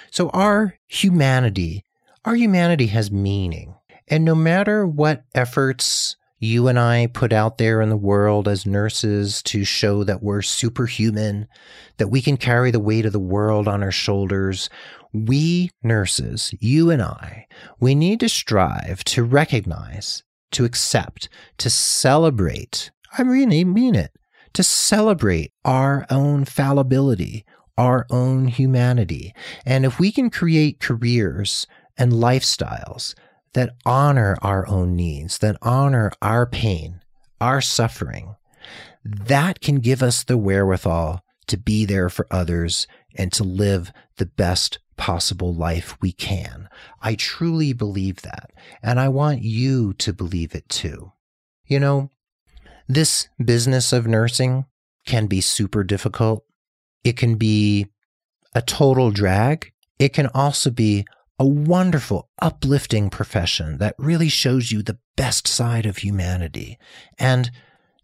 So 0.09 0.29
our 0.29 0.75
humanity, 0.87 1.85
our 2.25 2.35
humanity 2.35 2.87
has 2.87 3.11
meaning. 3.11 3.75
And 4.07 4.25
no 4.25 4.35
matter 4.35 4.85
what 4.85 5.23
efforts 5.33 6.15
you 6.39 6.67
and 6.67 6.79
I 6.79 7.07
put 7.07 7.31
out 7.31 7.59
there 7.59 7.81
in 7.81 7.89
the 7.89 7.97
world 7.97 8.47
as 8.47 8.65
nurses 8.65 9.43
to 9.43 9.63
show 9.63 10.03
that 10.03 10.23
we're 10.23 10.41
superhuman, 10.41 11.47
that 11.97 12.07
we 12.07 12.21
can 12.21 12.35
carry 12.35 12.71
the 12.71 12.79
weight 12.79 13.05
of 13.05 13.13
the 13.13 13.19
world 13.19 13.67
on 13.67 13.83
our 13.83 13.91
shoulders. 13.91 14.69
We 15.13 15.69
nurses, 15.83 16.53
you 16.59 16.89
and 16.89 17.01
I, 17.01 17.45
we 17.79 17.93
need 17.93 18.19
to 18.21 18.29
strive 18.29 19.03
to 19.05 19.23
recognize, 19.23 20.23
to 20.53 20.65
accept, 20.65 21.29
to 21.59 21.69
celebrate. 21.69 22.89
I 23.17 23.21
really 23.21 23.63
mean 23.63 23.93
it. 23.95 24.11
To 24.53 24.63
celebrate 24.63 25.53
our 25.63 26.05
own 26.09 26.45
fallibility, 26.45 27.45
our 27.77 28.05
own 28.09 28.47
humanity. 28.47 29.33
And 29.65 29.85
if 29.85 29.99
we 29.99 30.11
can 30.11 30.29
create 30.29 30.79
careers 30.79 31.67
and 32.01 32.13
lifestyles 32.13 33.13
that 33.53 33.75
honor 33.85 34.35
our 34.41 34.67
own 34.67 34.95
needs, 34.95 35.37
that 35.37 35.55
honor 35.61 36.11
our 36.19 36.47
pain, 36.47 36.99
our 37.39 37.61
suffering, 37.61 38.35
that 39.05 39.61
can 39.61 39.75
give 39.75 40.01
us 40.01 40.23
the 40.23 40.35
wherewithal 40.35 41.23
to 41.45 41.57
be 41.57 41.85
there 41.85 42.09
for 42.09 42.25
others 42.31 42.87
and 43.15 43.31
to 43.31 43.43
live 43.43 43.91
the 44.17 44.25
best 44.25 44.79
possible 44.97 45.53
life 45.53 45.95
we 46.01 46.11
can. 46.11 46.67
I 47.03 47.13
truly 47.13 47.71
believe 47.71 48.23
that. 48.23 48.49
And 48.81 48.99
I 48.99 49.07
want 49.09 49.43
you 49.43 49.93
to 49.93 50.11
believe 50.11 50.55
it 50.55 50.69
too. 50.69 51.11
You 51.67 51.79
know, 51.79 52.09
this 52.87 53.27
business 53.37 53.93
of 53.93 54.07
nursing 54.07 54.65
can 55.05 55.27
be 55.27 55.39
super 55.39 55.83
difficult. 55.83 56.45
It 57.03 57.15
can 57.15 57.35
be 57.35 57.85
a 58.55 58.61
total 58.63 59.11
drag. 59.11 59.71
It 59.99 60.13
can 60.13 60.25
also 60.33 60.71
be 60.71 61.05
a 61.41 61.43
wonderful, 61.43 62.29
uplifting 62.39 63.09
profession 63.09 63.79
that 63.79 63.95
really 63.97 64.29
shows 64.29 64.71
you 64.71 64.83
the 64.83 64.99
best 65.15 65.47
side 65.47 65.87
of 65.87 65.97
humanity. 65.97 66.77
And 67.17 67.49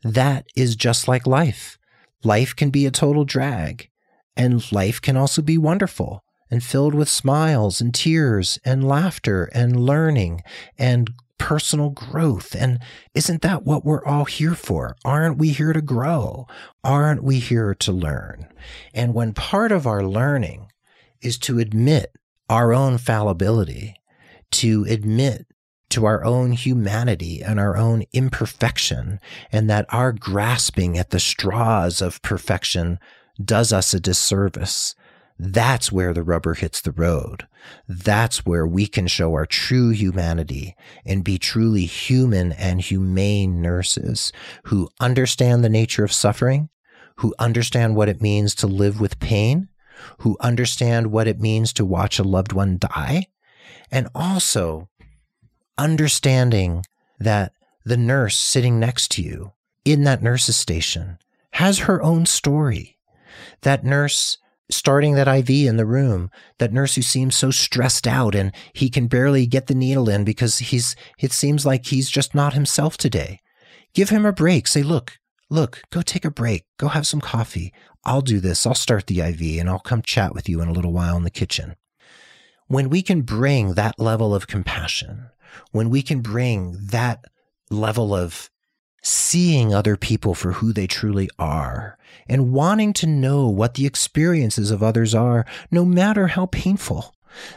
that 0.03 0.47
is 0.55 0.75
just 0.75 1.07
like 1.07 1.27
life. 1.27 1.77
Life 2.23 2.55
can 2.55 2.71
be 2.71 2.87
a 2.87 2.91
total 2.91 3.25
drag, 3.25 3.91
and 4.35 4.71
life 4.71 4.99
can 4.99 5.15
also 5.15 5.43
be 5.43 5.55
wonderful 5.55 6.23
and 6.49 6.63
filled 6.63 6.95
with 6.95 7.07
smiles 7.09 7.79
and 7.79 7.93
tears 7.93 8.57
and 8.65 8.87
laughter 8.87 9.51
and 9.53 9.85
learning 9.85 10.41
and 10.75 11.11
personal 11.37 11.91
growth. 11.91 12.55
And 12.55 12.79
isn't 13.13 13.43
that 13.43 13.65
what 13.65 13.85
we're 13.85 14.03
all 14.03 14.25
here 14.25 14.55
for? 14.55 14.95
Aren't 15.05 15.37
we 15.37 15.49
here 15.49 15.73
to 15.73 15.81
grow? 15.81 16.47
Aren't 16.83 17.21
we 17.23 17.37
here 17.37 17.75
to 17.75 17.91
learn? 17.91 18.47
And 18.95 19.13
when 19.13 19.33
part 19.33 19.71
of 19.71 19.85
our 19.85 20.03
learning 20.03 20.71
is 21.21 21.37
to 21.39 21.59
admit 21.59 22.15
our 22.49 22.73
own 22.73 22.97
fallibility, 22.97 23.95
to 24.51 24.85
admit 24.89 25.45
to 25.89 26.05
our 26.05 26.23
own 26.23 26.51
humanity 26.51 27.41
and 27.41 27.59
our 27.59 27.77
own 27.77 28.03
imperfection, 28.13 29.19
and 29.51 29.69
that 29.69 29.85
our 29.89 30.11
grasping 30.11 30.97
at 30.97 31.11
the 31.11 31.19
straws 31.19 32.01
of 32.01 32.21
perfection 32.21 32.99
does 33.43 33.71
us 33.71 33.93
a 33.93 33.99
disservice. 33.99 34.95
That's 35.39 35.91
where 35.91 36.13
the 36.13 36.23
rubber 36.23 36.55
hits 36.55 36.81
the 36.81 36.91
road. 36.91 37.47
That's 37.87 38.45
where 38.45 38.65
we 38.65 38.87
can 38.87 39.07
show 39.07 39.33
our 39.33 39.45
true 39.45 39.89
humanity 39.89 40.75
and 41.05 41.23
be 41.23 41.37
truly 41.37 41.85
human 41.85 42.51
and 42.53 42.81
humane 42.81 43.61
nurses 43.61 44.31
who 44.63 44.89
understand 44.99 45.63
the 45.63 45.69
nature 45.69 46.03
of 46.03 46.11
suffering, 46.11 46.69
who 47.17 47.35
understand 47.37 47.95
what 47.95 48.09
it 48.09 48.21
means 48.21 48.55
to 48.55 48.67
live 48.67 48.99
with 48.99 49.19
pain, 49.19 49.69
who 50.19 50.37
understand 50.39 51.11
what 51.11 51.27
it 51.27 51.39
means 51.39 51.73
to 51.73 51.85
watch 51.85 52.19
a 52.19 52.23
loved 52.23 52.53
one 52.53 52.77
die, 52.77 53.27
and 53.91 54.07
also 54.13 54.89
understanding 55.77 56.83
that 57.19 57.53
the 57.85 57.97
nurse 57.97 58.37
sitting 58.37 58.79
next 58.79 59.11
to 59.11 59.21
you 59.21 59.53
in 59.85 60.03
that 60.03 60.21
nurse's 60.21 60.57
station 60.57 61.17
has 61.51 61.79
her 61.79 62.01
own 62.01 62.25
story. 62.25 62.97
That 63.61 63.83
nurse 63.83 64.37
starting 64.69 65.15
that 65.15 65.27
IV 65.27 65.49
in 65.49 65.77
the 65.77 65.85
room, 65.85 66.29
that 66.57 66.73
nurse 66.73 66.95
who 66.95 67.01
seems 67.01 67.35
so 67.35 67.51
stressed 67.51 68.07
out 68.07 68.35
and 68.35 68.51
he 68.73 68.89
can 68.89 69.07
barely 69.07 69.45
get 69.45 69.67
the 69.67 69.75
needle 69.75 70.09
in 70.09 70.23
because 70.23 70.57
he's 70.57 70.95
it 71.19 71.31
seems 71.31 71.65
like 71.65 71.85
he's 71.85 72.09
just 72.09 72.35
not 72.35 72.53
himself 72.53 72.97
today. 72.97 73.39
Give 73.93 74.09
him 74.09 74.25
a 74.25 74.33
break. 74.33 74.67
Say, 74.67 74.83
look, 74.83 75.17
look, 75.49 75.81
go 75.91 76.01
take 76.01 76.25
a 76.25 76.31
break. 76.31 76.65
Go 76.77 76.87
have 76.89 77.07
some 77.07 77.21
coffee. 77.21 77.73
I'll 78.03 78.21
do 78.21 78.39
this. 78.39 78.65
I'll 78.65 78.73
start 78.73 79.07
the 79.07 79.21
IV 79.21 79.59
and 79.59 79.69
I'll 79.69 79.79
come 79.79 80.01
chat 80.01 80.33
with 80.33 80.47
you 80.47 80.61
in 80.61 80.67
a 80.67 80.73
little 80.73 80.93
while 80.93 81.17
in 81.17 81.23
the 81.23 81.29
kitchen. 81.29 81.75
When 82.67 82.89
we 82.89 83.01
can 83.01 83.21
bring 83.21 83.73
that 83.73 83.99
level 83.99 84.35
of 84.35 84.47
compassion, 84.47 85.29
when 85.71 85.89
we 85.89 86.01
can 86.01 86.21
bring 86.21 86.77
that 86.91 87.25
level 87.69 88.13
of 88.13 88.49
seeing 89.01 89.73
other 89.73 89.95
people 89.95 90.33
for 90.33 90.53
who 90.53 90.73
they 90.73 90.87
truly 90.87 91.29
are 91.39 91.97
and 92.27 92.51
wanting 92.51 92.91
to 92.91 93.07
know 93.07 93.47
what 93.47 93.75
the 93.75 93.85
experiences 93.85 94.71
of 94.71 94.83
others 94.83 95.15
are, 95.15 95.45
no 95.71 95.85
matter 95.85 96.27
how 96.27 96.45
painful. 96.47 97.13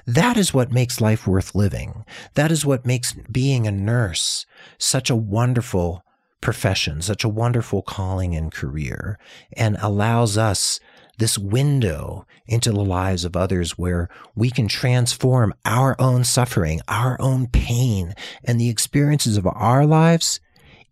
That 0.07 0.37
is 0.37 0.55
what 0.55 0.73
makes 0.73 1.01
life 1.01 1.27
worth 1.27 1.55
living. 1.55 2.05
That 2.35 2.53
is 2.53 2.67
what 2.67 2.87
makes 2.87 3.15
being 3.31 3.67
a 3.67 3.73
nurse 3.73 4.47
such 4.79 5.11
a 5.11 5.17
wonderful 5.17 6.05
profession, 6.41 7.03
such 7.03 7.25
a 7.25 7.29
wonderful 7.29 7.83
calling 7.83 8.35
and 8.35 8.53
career, 8.53 9.19
and 9.57 9.77
allows 9.81 10.39
us 10.39 10.81
this 11.19 11.37
window 11.39 12.27
into 12.47 12.73
the 12.73 12.85
lives 12.85 13.25
of 13.25 13.37
others 13.37 13.79
where 13.79 14.09
we 14.35 14.51
can 14.51 14.67
transform 14.67 15.53
our 15.65 15.95
own 16.01 16.25
suffering, 16.25 16.81
our 16.89 17.21
own 17.21 17.47
pain, 17.47 18.15
and 18.43 18.59
the 18.59 18.71
experiences 18.71 19.37
of 19.37 19.47
our 19.47 19.87
lives 19.87 20.41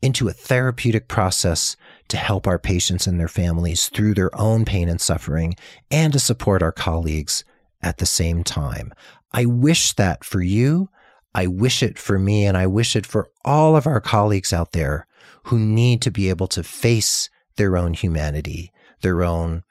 into 0.00 0.28
a 0.28 0.32
therapeutic 0.32 1.08
process 1.08 1.76
to 2.08 2.16
help 2.16 2.46
our 2.46 2.58
patients 2.58 3.06
and 3.06 3.18
their 3.18 3.26
families 3.26 3.88
through 3.88 4.14
their 4.14 4.34
own 4.38 4.64
pain 4.64 4.88
and 4.88 5.00
suffering 5.00 5.56
and 5.90 6.12
to 6.12 6.20
support 6.20 6.62
our 6.62 6.72
colleagues 6.72 7.42
at 7.82 7.98
the 7.98 8.06
same 8.06 8.44
time. 8.44 8.92
I 9.32 9.46
wish 9.46 9.94
that 9.94 10.24
for 10.24 10.40
you. 10.40 10.90
I 11.34 11.46
wish 11.46 11.82
it 11.82 11.98
for 11.98 12.18
me 12.18 12.44
and 12.46 12.56
I 12.56 12.66
wish 12.66 12.94
it 12.94 13.06
for 13.06 13.28
all 13.44 13.76
of 13.76 13.86
our 13.86 14.00
colleagues 14.00 14.52
out 14.52 14.72
there 14.72 15.07
who 15.48 15.58
need 15.58 16.02
to 16.02 16.10
be 16.10 16.28
able 16.28 16.46
to 16.46 16.62
face 16.62 17.30
their 17.56 17.76
own 17.76 17.94
humanity, 17.94 18.70
their 19.00 19.24
own 19.24 19.62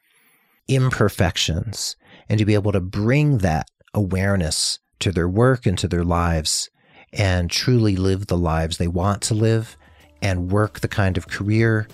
imperfections, 0.67 1.95
and 2.27 2.39
to 2.39 2.45
be 2.45 2.55
able 2.55 2.71
to 2.71 2.79
bring 2.79 3.37
that 3.39 3.69
awareness 3.93 4.79
to 4.99 5.11
their 5.11 5.29
work 5.29 5.67
and 5.67 5.77
to 5.77 5.87
their 5.87 6.03
lives 6.03 6.71
and 7.13 7.51
truly 7.51 7.95
live 7.95 8.25
the 8.25 8.37
lives 8.37 8.77
they 8.77 8.87
want 8.87 9.21
to 9.21 9.35
live 9.35 9.77
and 10.23 10.51
work 10.51 10.79
the 10.79 10.87
kind 10.87 11.15
of 11.15 11.27
career 11.27 11.87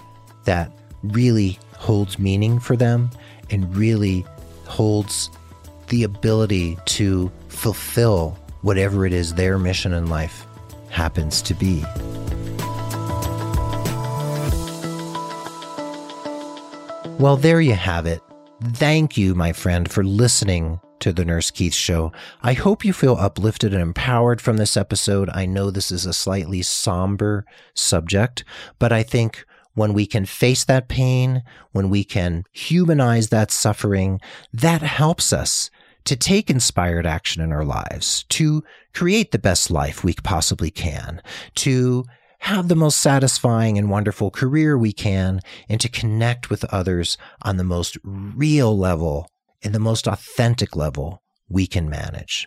that 0.46 0.72
really 1.04 1.60
holds 1.76 2.18
meaning 2.18 2.60
for 2.60 2.78
them 2.78 3.10
and 3.50 3.76
really 3.76 4.26
holds 4.66 5.30
the 5.90 6.04
ability 6.04 6.78
to 6.86 7.30
fulfill 7.50 8.40
whatever 8.62 9.06
it 9.06 9.12
is 9.12 9.34
their 9.34 9.60
mission 9.60 9.92
in 9.92 10.08
life 10.08 10.46
happens 10.90 11.42
to 11.42 11.54
be. 11.54 11.84
Well, 17.20 17.38
there 17.38 17.62
you 17.62 17.74
have 17.74 18.06
it. 18.06 18.22
Thank 18.74 19.18
you, 19.18 19.34
my 19.36 19.54
friend, 19.54 19.90
for 19.90 20.04
listening 20.04 20.80
to 21.00 21.14
the 21.14 21.24
Nurse 21.24 21.52
Keith 21.52 21.74
Show. 21.74 22.12
I 22.42 22.54
hope 22.54 22.84
you 22.84 22.92
feel 22.92 23.16
uplifted 23.16 23.72
and 23.74 23.82
empowered 23.82 24.42
from 24.42 24.58
this 24.58 24.76
episode. 24.76 25.30
I 25.34 25.46
know 25.46 25.70
this 25.70 25.92
is 25.92 26.06
a 26.06 26.14
slightly 26.14 26.62
somber 26.62 27.46
subject, 27.76 28.44
but 28.80 28.92
I 28.92 29.04
think 29.04 29.46
when 29.74 29.94
we 29.94 30.06
can 30.06 30.26
face 30.26 30.66
that 30.66 30.88
pain, 30.88 31.44
when 31.72 31.90
we 31.90 32.04
can 32.04 32.46
humanize 32.52 33.30
that 33.30 33.52
suffering, 33.52 34.20
that 34.52 34.82
helps 34.82 35.32
us 35.32 35.70
to 36.06 36.16
take 36.16 36.50
inspired 36.50 37.06
action 37.06 37.42
in 37.42 37.52
our 37.52 37.66
lives, 37.66 38.24
to 38.30 38.64
create 38.94 39.32
the 39.32 39.40
best 39.40 39.72
life 39.72 40.04
we 40.04 40.14
possibly 40.14 40.72
can, 40.72 41.22
to 41.56 42.06
have 42.44 42.68
the 42.68 42.76
most 42.76 42.98
satisfying 42.98 43.78
and 43.78 43.90
wonderful 43.90 44.30
career 44.30 44.78
we 44.78 44.92
can, 44.92 45.40
and 45.70 45.80
to 45.80 45.88
connect 45.88 46.50
with 46.50 46.66
others 46.66 47.18
on 47.42 47.56
the 47.56 47.64
most 47.64 47.98
real 48.04 48.78
level 48.78 49.30
and 49.64 49.74
the 49.74 49.80
most 49.80 50.08
authentic 50.08 50.76
level 50.76 51.24
we 51.48 51.66
can 51.66 51.90
manage. 51.90 52.46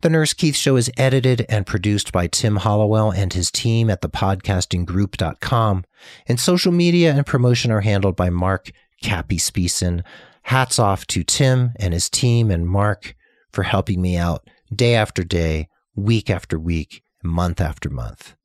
The 0.00 0.10
Nurse 0.10 0.32
Keith 0.32 0.54
Show 0.54 0.76
is 0.76 0.92
edited 0.96 1.44
and 1.48 1.66
produced 1.66 2.12
by 2.12 2.28
Tim 2.28 2.56
Hollowell 2.56 3.10
and 3.10 3.32
his 3.32 3.50
team 3.50 3.90
at 3.90 4.00
thepodcastinggroup.com, 4.00 5.84
and 6.28 6.38
social 6.38 6.72
media 6.72 7.12
and 7.12 7.26
promotion 7.26 7.72
are 7.72 7.80
handled 7.80 8.14
by 8.14 8.30
Mark 8.30 8.70
Cappy 9.02 9.38
Speeson. 9.38 10.04
Hats 10.42 10.78
off 10.78 11.04
to 11.08 11.24
Tim 11.24 11.72
and 11.80 11.92
his 11.92 12.08
team 12.08 12.48
and 12.48 12.68
Mark 12.68 13.16
for 13.52 13.64
helping 13.64 14.00
me 14.00 14.16
out 14.16 14.48
day 14.72 14.94
after 14.94 15.24
day, 15.24 15.68
week 15.96 16.30
after 16.30 16.60
week, 16.60 17.02
month 17.24 17.60
after 17.60 17.90
month. 17.90 18.36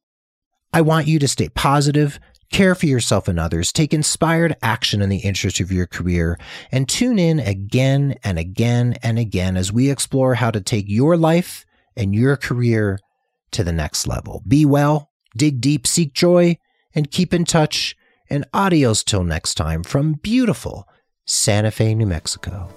I 0.77 0.81
want 0.81 1.07
you 1.07 1.17
to 1.17 1.27
stay 1.27 1.49
positive, 1.49 2.19
care 2.51 2.75
for 2.75 2.85
yourself 2.85 3.27
and 3.27 3.39
others, 3.39 3.73
take 3.73 3.95
inspired 3.95 4.55
action 4.61 5.01
in 5.01 5.09
the 5.09 5.17
interest 5.17 5.59
of 5.59 5.71
your 5.71 5.87
career, 5.87 6.37
and 6.71 6.87
tune 6.87 7.17
in 7.17 7.39
again 7.39 8.13
and 8.23 8.37
again 8.37 8.95
and 9.01 9.17
again 9.17 9.57
as 9.57 9.73
we 9.73 9.89
explore 9.89 10.35
how 10.35 10.51
to 10.51 10.61
take 10.61 10.85
your 10.87 11.17
life 11.17 11.65
and 11.95 12.13
your 12.13 12.37
career 12.37 12.99
to 13.53 13.63
the 13.63 13.73
next 13.73 14.05
level. 14.05 14.43
Be 14.47 14.67
well, 14.67 15.09
dig 15.35 15.61
deep, 15.61 15.87
seek 15.87 16.13
joy, 16.13 16.59
and 16.93 17.09
keep 17.09 17.33
in 17.33 17.43
touch. 17.43 17.95
And 18.29 18.45
adios 18.53 19.03
till 19.03 19.23
next 19.23 19.55
time 19.55 19.81
from 19.81 20.13
beautiful 20.13 20.87
Santa 21.25 21.71
Fe, 21.71 21.95
New 21.95 22.05
Mexico. 22.05 22.69